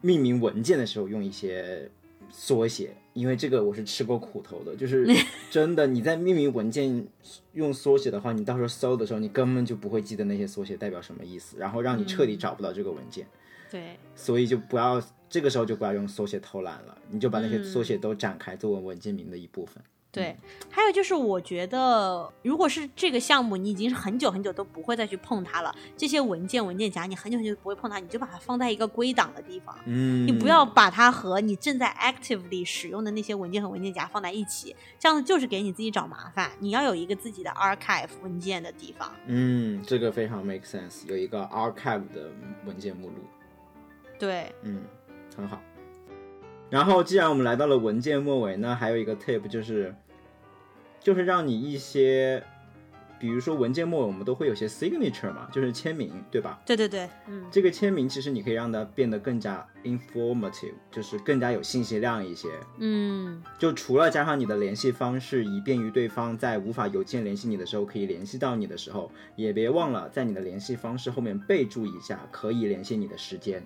[0.00, 1.90] 命名文件的时候用一些
[2.30, 4.76] 缩写，因为这个我是吃过苦头的。
[4.76, 5.04] 就是
[5.50, 7.04] 真的，你在命名文件
[7.54, 13.26] 用缩写的话，你到时候搜的时候，你根本就不会记得那些缩写代表什么意思，然后让你彻底找不到这个文件。
[13.70, 19.82] 对，所以就不要这个时候就不要用缩写偷懒了，你就把那些嗯缩写都展开作为文件名的一部分。
[20.12, 20.36] 对，
[20.68, 29.72] 还有就是，我觉得如果是这个项目，你已经是很久很久都不会再去碰它了，这些文件文件夹你很久很久都不会碰它，你就把它放在一个归档的地方。
[29.84, 36.50] 嗯，你不要把它和你正在 actively 使用的那些文件和文件夹放在一起，这样子就是给你自己找麻烦。
[36.58, 39.12] 你要有一个自己的 archive 文件的地方。
[39.26, 42.32] 嗯，这个非常 make sense，有一个 archive 的
[42.66, 43.14] 文件目录，
[44.20, 44.82] 对，嗯，
[45.36, 45.60] 很好。
[46.68, 49.92] 然后，既然我们来到了文件末尾，那还有一个 tip 就是，
[51.00, 52.40] 就是让你一些
[53.18, 56.62] 比如说文件末尾我们都会有些 signature 嘛，就是签名，对吧？
[56.64, 62.48] 对对对，嗯这个签名其实你可以让它变得更加 informative，就是更加有信息量一些。
[62.78, 73.60] 嗯就除了加上你的联系方式，以便于对方在无法邮件联系你的时候可以联系到你的时候，也别忘了在你的联系方式后面备注一下可以联系你的时间。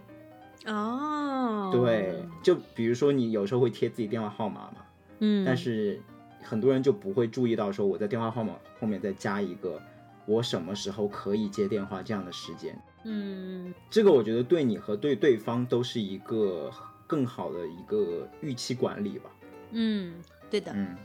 [0.66, 4.76] 哦，对，就比如说你有时候会贴自己电话号码嘛，
[5.18, 6.00] 嗯，但是
[6.42, 9.80] 很多人就不会注意到说我在电话号码后面再加一个
[10.26, 12.76] 我什么时候可以接电话这样的时间。
[13.06, 16.70] 嗯这个我觉得对你和对对方都是一个
[17.06, 19.30] 更好的一个预期管理吧。
[19.72, 20.14] 嗯，
[20.50, 20.96] 对的，嗯，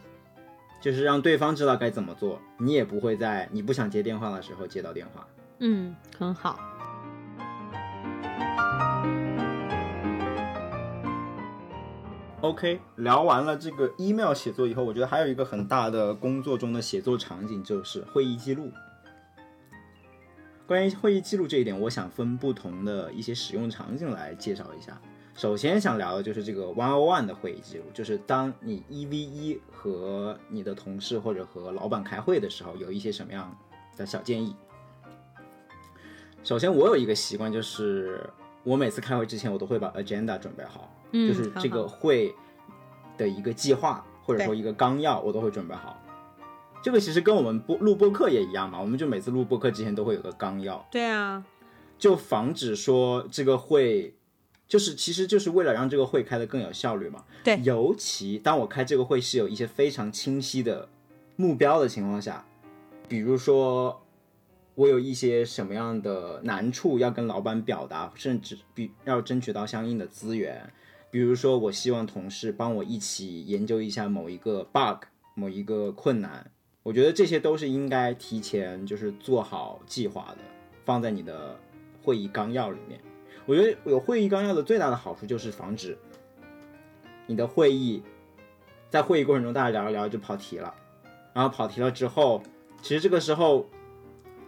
[0.79, 5.27] 就是让对方知道该怎么做，你也不会在你不想接电话的时候接到电话。
[5.59, 6.57] 嗯，很好，
[12.41, 18.71] OK，聊完了这个 email 写作以后，我觉得还有一个很大的工作中的写作场景就是会议记录。
[20.65, 24.97] 关于会议记录这一点，我想分不同的一些使用场景来介绍一下。
[25.35, 33.53] 首先想聊的就是这个 one on one 的会议记录，就是当你一 v 一和你的同事或者和老板开会的时候，有一些什么样
[33.97, 34.55] 的小建议。
[36.41, 38.29] 首先，我有一个习惯，就是
[38.63, 42.33] 我每次开会之前，我都会把 agenda 准备好，嗯就是这个会
[43.17, 46.01] 的一个计划或者说一个纲要，我都会准备好。
[46.81, 51.43] 这个其实跟我们播录播课也一样嘛，我们就每次录播课之前都会有个纲要，对啊，
[51.97, 54.15] 就防止说这个会，
[54.67, 57.25] 就是其实就是为了让这个会开得更有效率嘛。
[57.43, 60.87] 对尤其当我开这个会是有一些非常清晰的
[61.35, 62.45] 目标的情况下，
[63.09, 64.01] 比如说
[64.79, 70.71] 我有一些什么样的难处要跟老板表达，甚至比要争取到相应的资源，
[71.11, 76.49] 比如说我希望同事帮我一起研究一下某一个 bug、某一个困难，
[76.81, 80.37] 我觉得这些都是应该提前就是做好计划的，
[80.85, 81.59] 放在你的
[82.01, 83.01] 会议纲要里面。
[83.45, 85.97] 我觉得有会议纲要的最大的好处就是防止
[87.27, 88.01] 你的会议
[88.89, 90.73] 在会议过程中大家聊一聊就跑题了，
[91.33, 92.41] 然后跑题了之后，
[92.81, 93.67] 其实这个时候，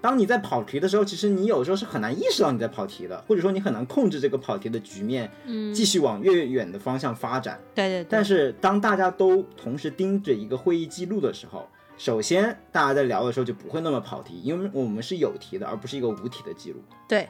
[0.01, 7.59] 当你在跑题的时候，其实你有时候是很难意识到你在跑题的，或者说你很难控制这个跑题的局面，嗯，继续往越远的方向发展。
[7.75, 17.29] 对对对，但是当大家都同时盯着一个会议记录的时候，首先大家在聊的时候就不会那么跑题，因为我们是有题的，而不是一个无题的记录，对，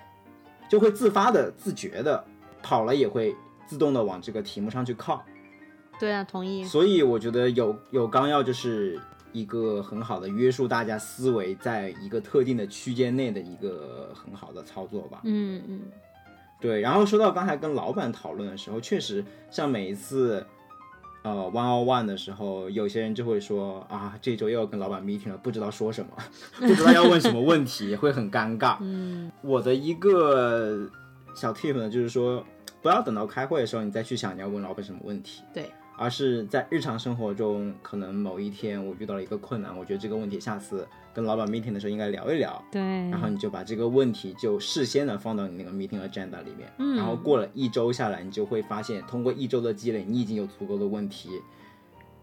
[0.70, 2.24] 就会自发的、自觉的
[2.64, 3.36] 跑了，也会
[3.68, 5.22] 自动的往这个题目上去靠。
[6.00, 8.98] 对啊，同意，所以我觉得有有纲要就是
[9.34, 15.22] 一个很好的约束大家思维在一个特定的区间内的一个很好的操作吧。
[15.24, 15.82] 嗯嗯
[16.60, 20.46] 对，然后说到刚才跟老板讨论的时候，确实像每一次，
[21.24, 26.12] 呃，one on one 的时候，有些人就会说啊，这周又要跟老板 meeting 了，不知道说什么，
[26.68, 28.78] 不知道要问什么问题，会很尴尬。
[28.82, 30.88] 嗯我的一个
[31.36, 32.46] 小 tip 呢，就是说，
[32.82, 51.30] 不要等到开会的时候你再去想你要问老板什么问题，对，而是在日常生活中，可能某一天我遇到了一个困难，我觉得这个问题下次跟老板 meeting 的时候应该聊一聊，对，然后你就把这个问题就事先的放到你那个 meeting agenda 里面，嗯然后过了一周下来，你就会发现，通过一周的积累，你已经有足够的问题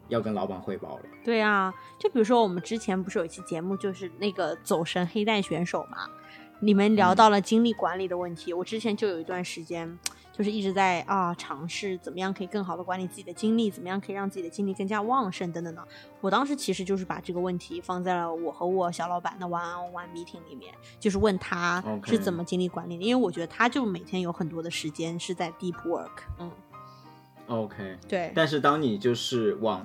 [0.08, 1.04] 要跟老板汇报了。
[1.24, 5.98] 对啊，就比如说我们之前不是有一期节目，就是那个走神黑带选手嘛，
[6.58, 8.52] 你们聊到了精力管理的问题。
[8.52, 9.96] 我之前就有一段时间，
[10.38, 15.82] 就是一直在啊尝试怎么样可以更好的管理自己的精力，怎么样可以让自己的精力更加旺盛等等的。
[16.20, 26.22] 我当时其实就是把这个问题放在了我和我小老板的 one on one meeting 里面，就是问他是怎么精力管理的，因为我觉得他就每天有很多的时间是在 deep work。
[26.38, 26.48] 嗯
[27.48, 29.84] ，OK，对，但是当你就是往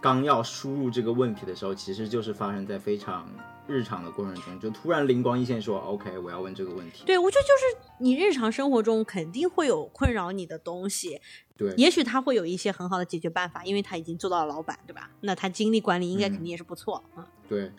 [0.00, 3.28] 纲要输入这个问题的时候，其实就是发生在非常
[3.70, 7.04] 日常的过程中，就突然灵光一现说，OK，我要问这个问题。
[7.06, 11.20] 对，我觉得就是你日常生活中肯定会有困扰你的东西，
[11.56, 15.08] 对，也许他会有一些很好的解决办法，因为他已经做到了老板，对吧？
[15.20, 17.02] 那他精力管理应该肯定也是不错。
[17.16, 17.70] 嗯，对，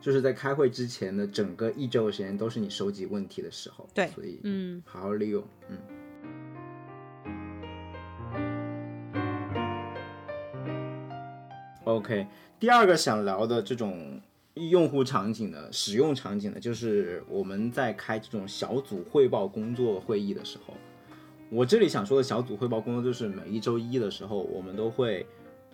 [0.00, 3.86] 就是在开会之前的整个一周的时间都是你收集问题的时候。
[3.92, 5.44] 对所以嗯好好利用。
[5.68, 5.78] 嗯。
[11.84, 12.26] OK，
[12.58, 14.13] 第二个想聊的这种
[14.54, 20.74] 用户场景的使用场景呢，就是我们在开这种小组汇报工作会议的时候，
[21.50, 25.26] 我这里想说的小组汇报工作，就是每一周一的时候，我们都会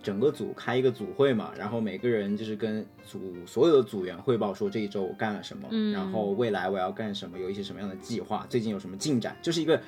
[0.03, 9.79] 整个组开一个组会嘛，然后每个人就是跟组所有的组员汇报说这一周我干了什么，嗯然后未来我要干什么，有一些什么样的计划，最近有什么进展，就是一个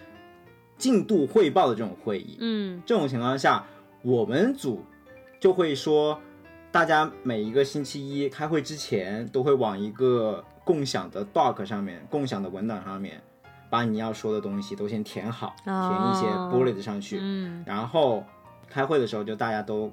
[0.77, 2.37] 进度汇报的这种会议。
[2.41, 3.67] 嗯这种情况下，
[4.03, 4.85] 我们组
[5.41, 6.21] 就会说，
[6.73, 13.23] 大家每一个星期一开会之前，都会往一个共享的 doc 上面、共享的文档上面，
[13.69, 18.25] 把你要说的东西都先填好，填一些哦 bullet 上去，嗯然后
[18.71, 19.93] 开会的时候就大家都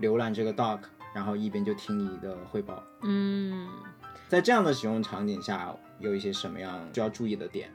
[0.00, 0.80] 浏览这个 doc，
[1.14, 2.82] 然后一边就听你的汇报。
[3.04, 3.66] 嗯，
[4.28, 7.70] 在这样的使用场景下，有一些什么样需要注意的点？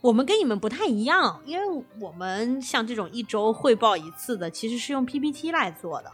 [0.00, 6.10] 我们跟你们不太一样，因为我们像这种一周汇报一次的，其实是用 PPT 来做的。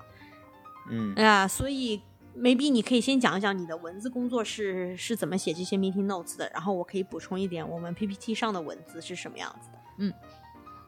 [0.91, 1.13] 嗯。
[1.17, 2.01] 哎呀，所以
[2.37, 9.69] maybe 你可以先讲一讲你的文字工作是是怎么写这些 meeting notes 的，然后我可以补充一点我们 PPT 上的文字是什么样子。
[9.73, 9.79] 的。
[9.99, 10.13] 嗯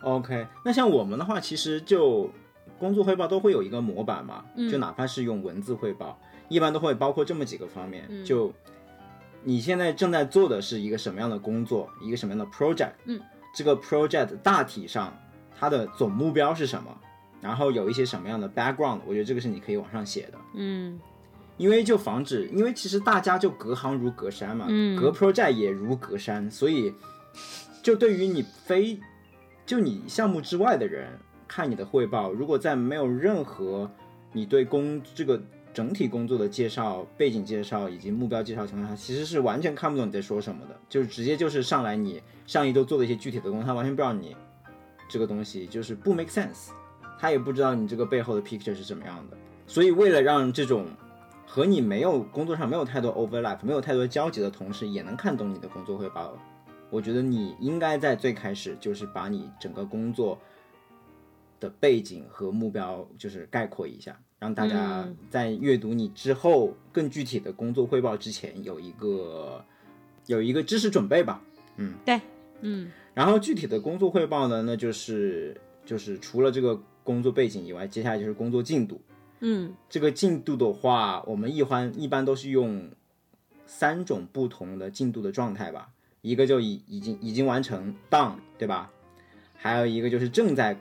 [0.03, 2.31] ，OK，那像我们的话，其实就
[2.79, 4.71] 工作汇报都会有一个模板嘛，嗯。
[4.71, 6.19] 就哪怕是用文字汇报，
[6.49, 8.25] 一般都会包括这么几个方面，嗯。
[8.25, 8.53] 就
[9.43, 13.21] 你现在正在做的是一个什么样的工作，一个什么样的 project，嗯，
[13.55, 15.17] 这个 project 大体上
[15.59, 16.95] 它的总目标是什么，
[17.41, 20.39] 然后有一些什么样的 background，我觉得这个是你可以往上写的。
[20.55, 20.99] 嗯。
[21.57, 24.97] 因为就防止，因为其实大家就隔行如隔山嘛，嗯。
[24.97, 26.95] 隔 project 也如隔山，所以
[27.82, 28.99] 就对于你非
[29.66, 31.18] 就你项目之外的人
[31.49, 33.91] 看你的汇报，如果在没有任何
[34.32, 35.41] 你对工这个
[35.74, 44.36] 整体工作的介绍、背景介绍以及目标介绍情况下，其实是完全看不懂你在说什么的，就是直接就是上来你上一周做的一些具体的工作，他完全不知道你
[45.09, 46.68] 这个东西就是不 make sense，
[47.19, 50.87] 他也不知道你这个背后的 picture 是怎么样的，所以为了让这种
[51.47, 56.37] 和你没有工作上没有太多 overlap、没有太多交集的同事也能看懂你的工作汇报，
[56.91, 60.39] 我觉得你应该在最开始就是把你整个工作
[61.59, 65.16] 的背景和目标就是概括一下，让大家嗯。
[65.29, 69.64] 在阅读你之后更具体的工作汇报之前有一个
[70.27, 71.43] 有一个知识准备吧。
[71.77, 71.95] 嗯。
[72.05, 72.21] 对，
[72.61, 72.91] 嗯。
[73.12, 79.01] 然后具体的工作汇报呢，那就是就是除了这个工作背景以外，接下来就是工作进度。
[79.41, 82.91] 嗯这个进度的话，我们一般一般都是用
[83.65, 85.89] 三种不同的进度的状态吧，
[86.21, 88.91] 一个就已已经已经完成 done，对吧？
[89.57, 90.77] 还有一个就是正在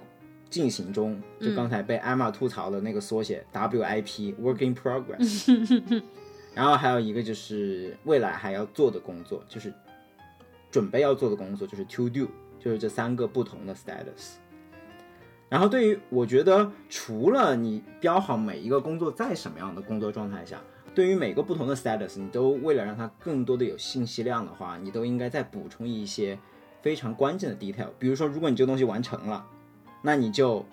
[0.49, 6.03] 进行中，就刚才被艾玛吐槽的那个缩写、WIP work in progress。
[6.53, 9.73] 然后还有一个就是未来还要做的工作，就是
[10.69, 12.28] 准备要做的工作，就是 to do，
[12.59, 14.36] 就是这三个不同的 status。
[15.49, 20.59] 然后对于我觉得，除了你标好每一个工作在什么样的工作状态下，
[20.93, 26.37] 对于每个不同的 status，你都为了让它更多的有信息量的话，你都应该再补充一些
[26.81, 27.89] 非常关键的 detail。
[27.99, 29.45] 比如说，如果你这个东西完成了，
[30.01, 30.65] 那你就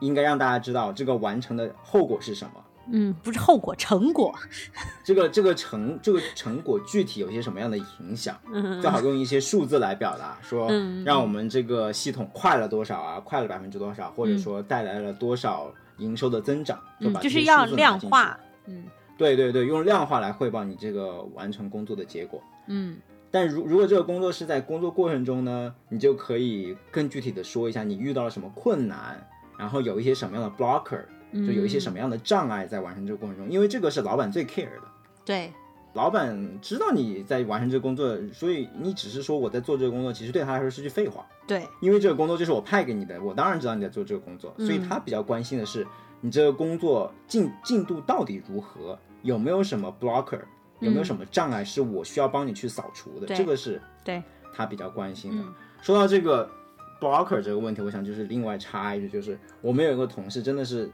[0.00, 2.63] 应该让大家知道这个完成的后果是什么。
[2.90, 4.34] 嗯，不是后果，成果。
[5.04, 8.38] 这个这个成这个成果具体有些什么样的影响？
[8.52, 17.64] 嗯最好用一些数字来表达，说嗯让我们这个系统快了多少啊，快了百分之多少，或者说带来了多少营收的增长，就嗯，把这就是要。
[17.66, 18.38] 量化。
[18.66, 18.84] 嗯
[19.16, 22.42] 对对对，用量化来汇报你这个完成工作的结果。
[22.66, 22.96] 嗯
[23.30, 29.24] 但如如果这个工作是在工作过程中呢，你就可以更具体的说一下你遇到了什么困难，
[29.58, 31.02] 然后有一些什么样的 blocker，
[31.34, 34.82] 就有一些什么样的障碍在完成这个过程中，因为这个是老板最 care 的。
[35.24, 35.52] 对，
[35.94, 44.66] 老板知道你在完成这个工作，所以你只是说我在做这个工作，其实对他来说是句废话，对，因为这个工作就是我派给你的，我当然知道你在做这个工作，嗯。
[44.66, 45.86] 所以他比较关心的是
[46.20, 50.40] 你这个工作进进度到底如何，有没有什么 blocker，
[50.80, 53.36] 有没有什么障碍是我需要帮你去扫除的，对。
[53.36, 54.22] 这个是对。
[54.52, 55.42] 他比较关心的。
[55.42, 55.52] 嗯。
[55.82, 56.48] 说到这个
[57.00, 60.90] blocker 这个问题，我想就是另外插一句，就是我们有一个同事真的是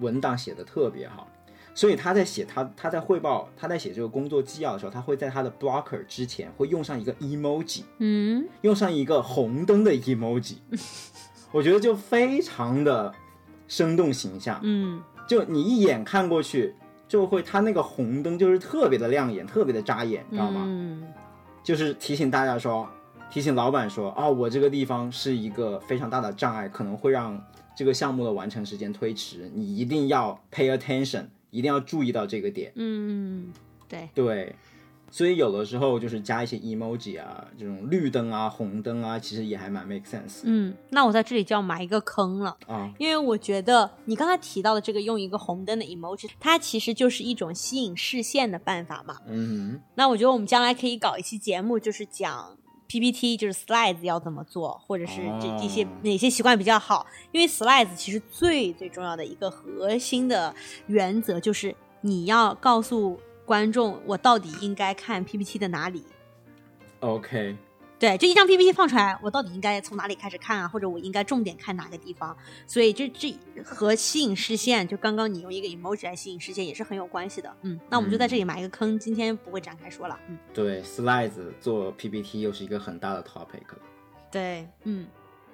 [0.00, 1.28] 文档写的特别好，
[1.74, 8.46] 所以他在写他他在汇报他在写这个工作纪要的时候，他会在他的 blocker 之前会用上一个 emoji，嗯。
[8.60, 10.56] 用上一个红灯的 emoji，
[11.50, 13.12] 我觉得就非常的
[13.68, 15.02] 生动形象，嗯。
[15.28, 16.74] 就你一眼看过去
[17.08, 20.64] 就会，他那个红灯就是特别的亮眼，特别的扎眼，知道吗？
[20.66, 21.06] 嗯。
[21.62, 22.88] 就是提醒大家说，
[23.32, 27.42] 提醒老板说，哦，我这个地方是一个非常大的障碍，可能会让
[27.74, 32.70] 这个项目的完成时间推迟，你一定要 pay attention，一定要注意到这个点。
[32.74, 33.50] 嗯，
[33.88, 34.54] 对，对，
[35.10, 42.54] 所以有的时候就是加一些 emoji 啊，这种绿灯啊、红灯啊，其实也还蛮 make sense 嗯，那我在这里就要埋一个坑了。
[42.66, 42.92] 啊。
[42.98, 49.16] 因为我觉得你刚才提到的这个用一个红灯的 emoji，它其实就是一种吸引视线的办法嘛。
[49.26, 52.58] 嗯那我觉得我们将来可以搞一期节目，就是讲
[52.92, 57.06] PPT，就是 slides 要怎么做，或者是这哦这些哪些习惯比较好。
[57.30, 60.54] 因为 slides 其实最最重要的一个核心的
[60.88, 66.04] 原则就是你要告诉观众我到底应该看 PPT 的哪里。
[67.00, 67.56] ，OK，
[68.02, 70.66] 对，就一张 PPT 放出来，我到底应该从哪里开始看啊？
[70.66, 72.36] 或者我应该重点看哪个地方？
[72.66, 73.32] 所以这这
[73.64, 77.54] 和吸引视线，就刚刚你用一个 emoji 来吸引视线也是很有关系的。
[77.62, 80.18] 嗯，那我们就在这里埋一个坑，今天不会展开说了。
[80.28, 81.30] 嗯，对，slides
[81.60, 83.78] 做 PPT 又是一个很大的 topic 了。
[84.32, 85.06] 对，嗯，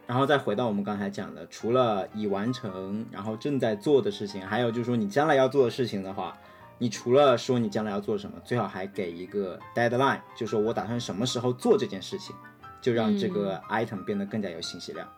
[0.07, 6.35] 然后再回到我们刚才讲的，除了已完成，然后正在做的事情，还有就是说你将来要做的事情的话。
[6.79, 12.35] 你除了说你将来要做什么，最好还给一个 deadline，就说我打算什么时候做这件事情，
[12.81, 15.09] 就让这个 item 变得更加有信息量。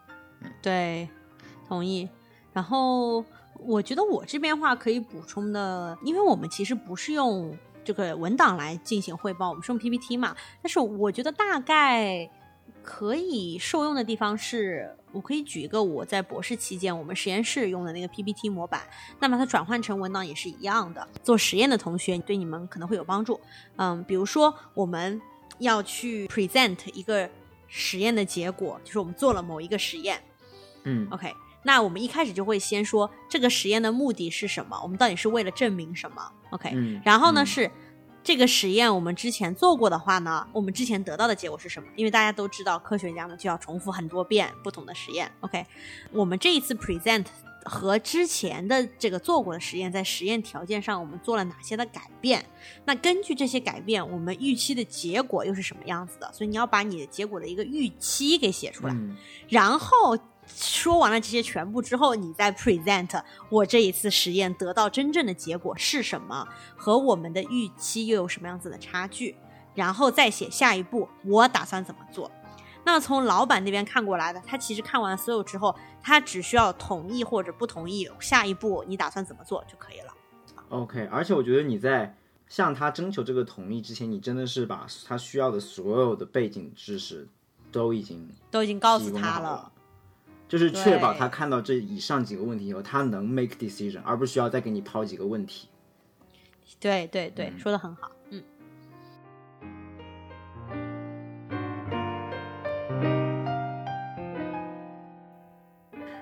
[0.41, 1.09] 嗯，对，
[1.69, 2.09] 同意。
[2.53, 3.25] 然后
[3.59, 10.35] 我觉得我这边话可以补充的，因为我们其实不是用这个文档来进行汇报，我们是用 PPT 嘛。
[10.63, 12.31] 但是我觉得大概。
[12.83, 18.83] 可以受用的地方是，我可以举一个我在博士期间我们实验室用的那个 PPT 模板，
[19.19, 21.07] 那么它转换成文档也是一样的。
[21.23, 23.41] 做实验的同学对你们可能会有帮助。
[23.77, 25.21] 嗯，比如说我们
[25.59, 27.29] 要去 present 一个
[27.69, 30.21] 实验的结果，就是我们做了某一个实验。
[30.85, 37.71] 嗯，OK，那我们一开始就会先说这个实验的目的是什么，我们到底是为了证明什么？OK，然后呢是。
[38.23, 41.89] 这个实验我们之前做过的话呢，我们之前得到的结果是什么？
[41.97, 45.31] 因为大家都知道，科学家呢就要重复很多遍不同的实验。
[45.41, 45.65] OK，
[46.13, 47.25] 我们这一次 present
[47.65, 52.45] 和之前的这个做过的实验，在实验条件上我们做了哪些的改变？
[52.85, 56.31] 那根据这些改变，我们预期的结果又是什么样子的？
[56.33, 58.95] 所以你要把你的结果的一个预期给写出来，
[59.49, 60.17] 然后。
[60.55, 66.47] 说完了这些全部之后，你再 present 我这一次实验得到真正的结果是什么，
[66.77, 69.37] 和我们的预期又有什么样子的差距，
[69.75, 72.31] 然后再写下一步我打算怎么做。
[72.85, 80.15] 那么从老板那边看过来的，他其实看完所有之后，他只需要同意或者不同意下一步你打算怎么做就可以了。
[80.71, 82.17] OK，而且我觉得你在
[82.49, 87.29] 向他征求这个同意之前，你真的是把他需要的所有的背景知识
[87.71, 89.71] 都已经都已经告诉他了。
[90.51, 95.69] 就是确保他看到这以上几个问题以后，他能 make decision，而不需要再给你抛几个问题。
[96.81, 98.43] 对对对，说的很好，嗯。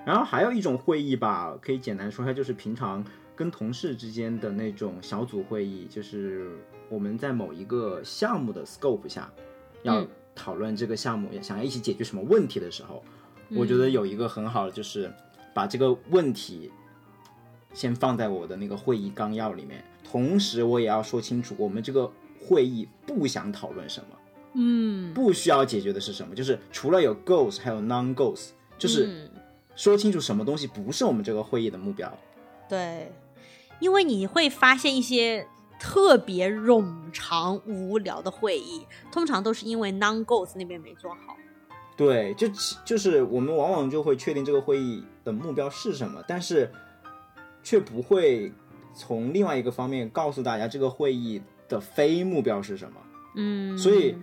[0.05, 3.03] 然后还有一种会议吧，可以简单说一下，就是平常
[3.35, 6.51] 跟同事之间的那种小组会议，就是
[6.91, 9.33] 我们在某一个项目的 scope 下，
[9.85, 13.03] 要讨论这个项目，想要一起解决什么问题的时候。
[13.57, 15.13] 我觉得有一个很好的，就是
[15.55, 16.71] 把这个问题
[17.73, 24.17] 先放在我的那个会议纲要里面，同时我也要说清楚我们这个会议不想讨论什么，
[24.55, 29.31] 嗯，不需要解决的是什么，就是除了有 goals 还有 non goals，就是
[29.77, 32.13] 说清楚什么东西不是我们这个会议的目标。
[32.69, 33.13] 对，
[33.81, 35.47] 因为你会发现一些
[35.81, 41.37] 特别冗长无聊的会议，通常都是因为 non goals 那边没做好。
[41.99, 42.47] 对，就
[42.85, 46.71] 就是我们往往就会确定这个会议的目标是什么，但是
[47.65, 48.53] 却不会
[48.95, 53.01] 从另外一个方面告诉大家这个会议的非目标是什么。
[53.35, 54.17] 嗯，所以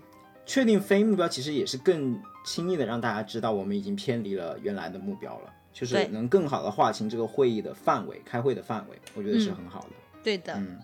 [0.46, 9.90] 确定非目标其实也是更轻易的让大家知道我们已经偏离了原来的目标了，就是能更好的划清这个会议的范围、开会的范围，我觉得是很好的。
[10.24, 10.80] 对的，嗯。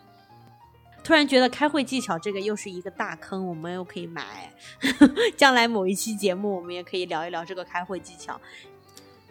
[1.04, 4.54] 突然觉得开会技巧这个又是一个大坑，我们又可以买。
[5.36, 8.40] 将来某一期节目，我们也可以聊一聊这个开会技巧。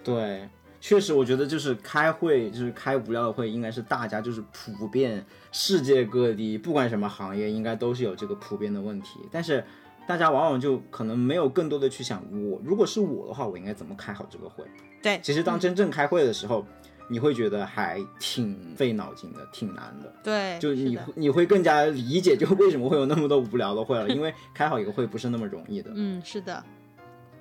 [0.02, 0.48] 对，
[0.80, 9.20] 确实，我觉得就是开会，就是开无聊的会，应该是大家就是普遍，世界各地不管什么行业，应该都是有这个普遍的问题。
[9.30, 9.64] 但是
[10.08, 14.64] 大家往往就可能没有更多的去想，我如果是我的话，我应该怎么开好这个会？
[15.00, 16.66] 对，其实当真正开会的时候。
[17.10, 20.14] 你会觉得还挺费脑筋的，挺难的。
[20.22, 25.90] 对，就你你会更加理解，就为什么会有那么多无聊的会了，因为开好一个会不是那么容易的。
[25.96, 26.62] 嗯，是的。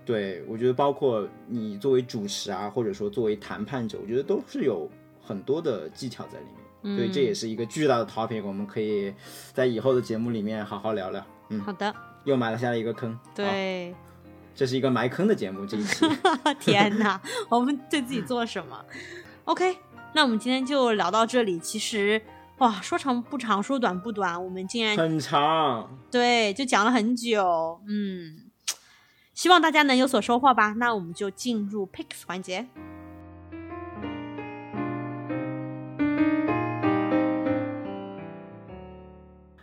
[0.03, 4.89] 对，我觉得包括你作为主持啊，或者说作为谈判者，我觉得都是有
[5.21, 6.97] 很多的技巧在里面。
[6.97, 9.13] 所以这也是一个巨大的 topic，我们可以
[9.53, 11.23] 在以后的节目里面好好聊聊。
[11.49, 11.93] 嗯，好的。
[12.23, 13.15] 又埋了下了一个坑。
[13.35, 13.93] 对，
[14.55, 16.05] 这是一个埋坑的节目，这一期。
[16.59, 18.83] 天哪，我们对自己做什么
[19.49, 19.79] ？OK，
[20.13, 21.57] 那我们今天就聊到这里。
[21.57, 22.21] 其实，
[22.59, 27.81] 哇，说长不长，说短不短，我们竟然很长，对，就讲了很久。
[27.87, 28.51] 嗯，
[29.33, 30.73] 希望大家能有所收获吧。
[30.73, 32.67] 那我们就进入 Picks 环节。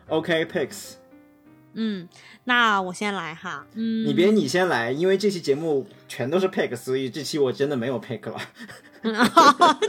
[0.09, 0.95] OK，Picks。
[1.75, 2.09] 嗯，
[2.43, 3.67] 那我先来哈。
[3.75, 8.41] 嗯，你别你先来，因为这期节目全都是 Pick，所以这期我真的没有 Pick 了。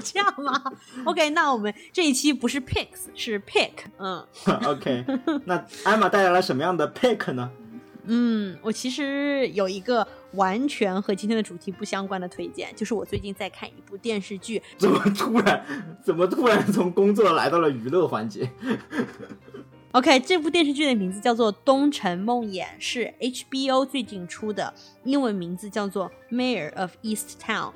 [0.03, 0.63] 这样吗
[1.05, 3.71] ？OK，那我们这一期不是 picks，是 pick。
[3.97, 4.25] 嗯，
[4.65, 5.05] OK。
[5.45, 7.49] 那艾玛带来了什么样的 pick 呢？
[8.09, 18.49] 嗯，我其实有一个完全和今天的主题不相关的推荐，就是我最近在看一部电视剧，怎么突然怎么突然从工作来到了娱乐环节
[19.91, 27.71] ？OK，这部电视剧的名字叫做《东城梦魇》，是 HBO 最近出的，英文名字叫做《Mayor of East Town》，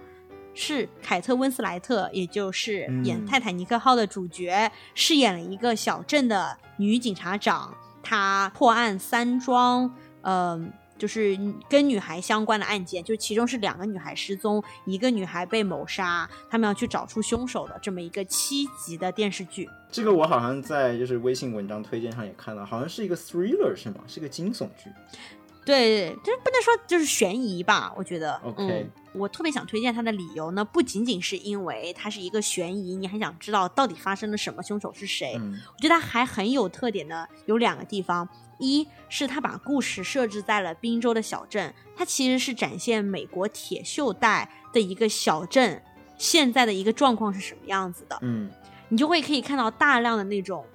[0.54, 7.74] 是凯特温斯莱特，也就是演嗯《泰坦尼克号》的主角，饰演了一个小镇的女警察长，
[8.04, 11.38] 她破案三桩，嗯、就是
[11.70, 19.70] 跟女孩相关的案件，就其中是两个女孩失踪，一个女孩被谋杀，他们要去找出凶手的这么一个七集的电视剧。
[19.92, 24.02] 这个我好像在就是微信文章推荐上也看到，好像是一个 thriller 是吗？
[24.08, 24.90] 是个惊悚剧。
[25.64, 28.34] 对，就是不能说就是悬疑吧，我觉得。
[28.44, 35.36] OK 嗯，我特别想推荐它的理由呢，不仅仅是因为它是一个悬疑，你很想知道到底发生了什么，凶手是谁。
[35.38, 45.82] 嗯我觉得它还很有特点的有两个地方，一是它把故事设置在了滨州的小镇，它其实是展现美国铁锈带的一个小镇
[46.18, 48.18] 现在的一个状况是什么样子的。
[48.22, 48.50] 嗯
[48.88, 50.66] 你就会可以看到大量的那种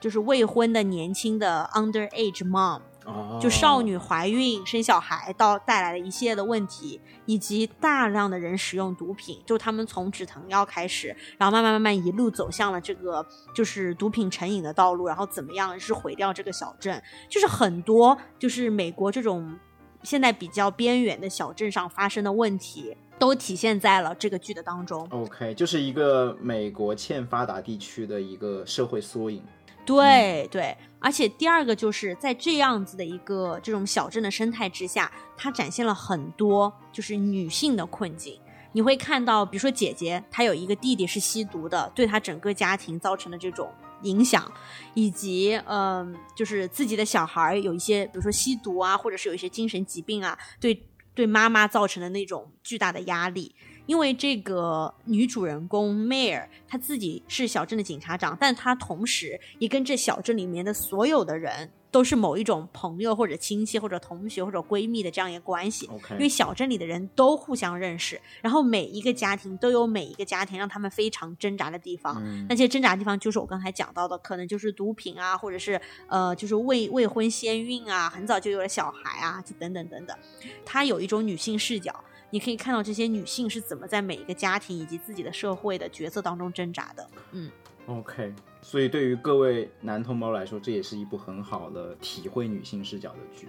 [0.00, 2.80] 就是未婚的年轻的 underage mom。
[3.04, 13.24] 哦，就少女怀孕生小孩到带来的一系列的问题，以及大量的人使用毒品，就他们从止疼药开始，然后慢慢慢慢一路走向了这个
[13.54, 19.58] 就是毒品成瘾的道路，然后怎么样是毁掉这个小镇，就是很多就是美国这种
[20.02, 25.06] 现在比较边缘的小镇上发生的问题，都体现在了这个剧的当中。
[25.10, 29.42] OK，就是一个美国欠发达地区的一个社会缩影。
[29.86, 30.74] 对对，
[31.04, 38.40] 而且第二个就是在这样子的一个这种小镇的生态之下，它展现了很多就是女性的困境。
[38.72, 43.70] 你会看到，比如说姐姐，她有一个弟弟是吸毒的，对她整个家庭造成的这种
[44.04, 44.50] 影响，
[44.94, 53.54] 以及嗯、就是自己的小孩有一些，比如说吸毒啊，或者是有一些精神疾病啊，对对妈妈造成的那种巨大的压力。
[53.86, 65.86] 因为这个女主人公 Mare 她自己是小镇的警察长，但她同时也跟这小镇里面的所有的人都是某一种朋友或者亲戚或者同学或者闺蜜的这样一个关系。
[65.86, 72.20] OK，因为小镇里的人都互相认识，然后每一个家庭都有每一个家庭让他们非常挣扎的地方。
[72.24, 80.16] 嗯那些挣扎的地方就是我刚才讲到的，可能就是毒品啊，或者是呃，就是未未婚先孕啊，很早就有了小孩啊，就等等等等。
[80.64, 81.94] 她有一种女性视角，
[82.34, 87.08] 你可以看到这些女性是怎么在每一个家庭以及自己的社会的角色当中挣扎的。
[87.30, 87.48] 嗯
[87.86, 93.46] ，OK，所以对于各位男同胞来说，这也是一部很好的体会女性视角的剧，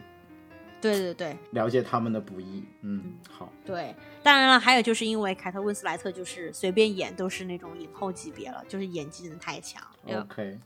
[0.80, 2.64] 对对对了解他们的不易。
[2.82, 9.82] 嗯，好，对，当然了，还有就是因为凯特温斯莱特就是随便演都是那种影后级别了，就是演技真的太强。
[10.06, 10.60] OK，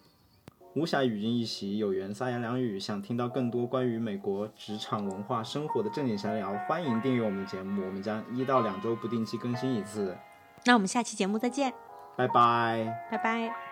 [0.76, 2.80] 无暇与君一席，有缘三言两语。
[2.80, 10.16] 想听到更多关于美国职场文化、生活的正经闲聊，欢迎订阅我们的节目，我们将一到两周不定期更新一次。
[10.66, 11.74] 那我们下期节目再见，
[12.16, 13.08] 拜拜。
[13.10, 13.69] 拜拜。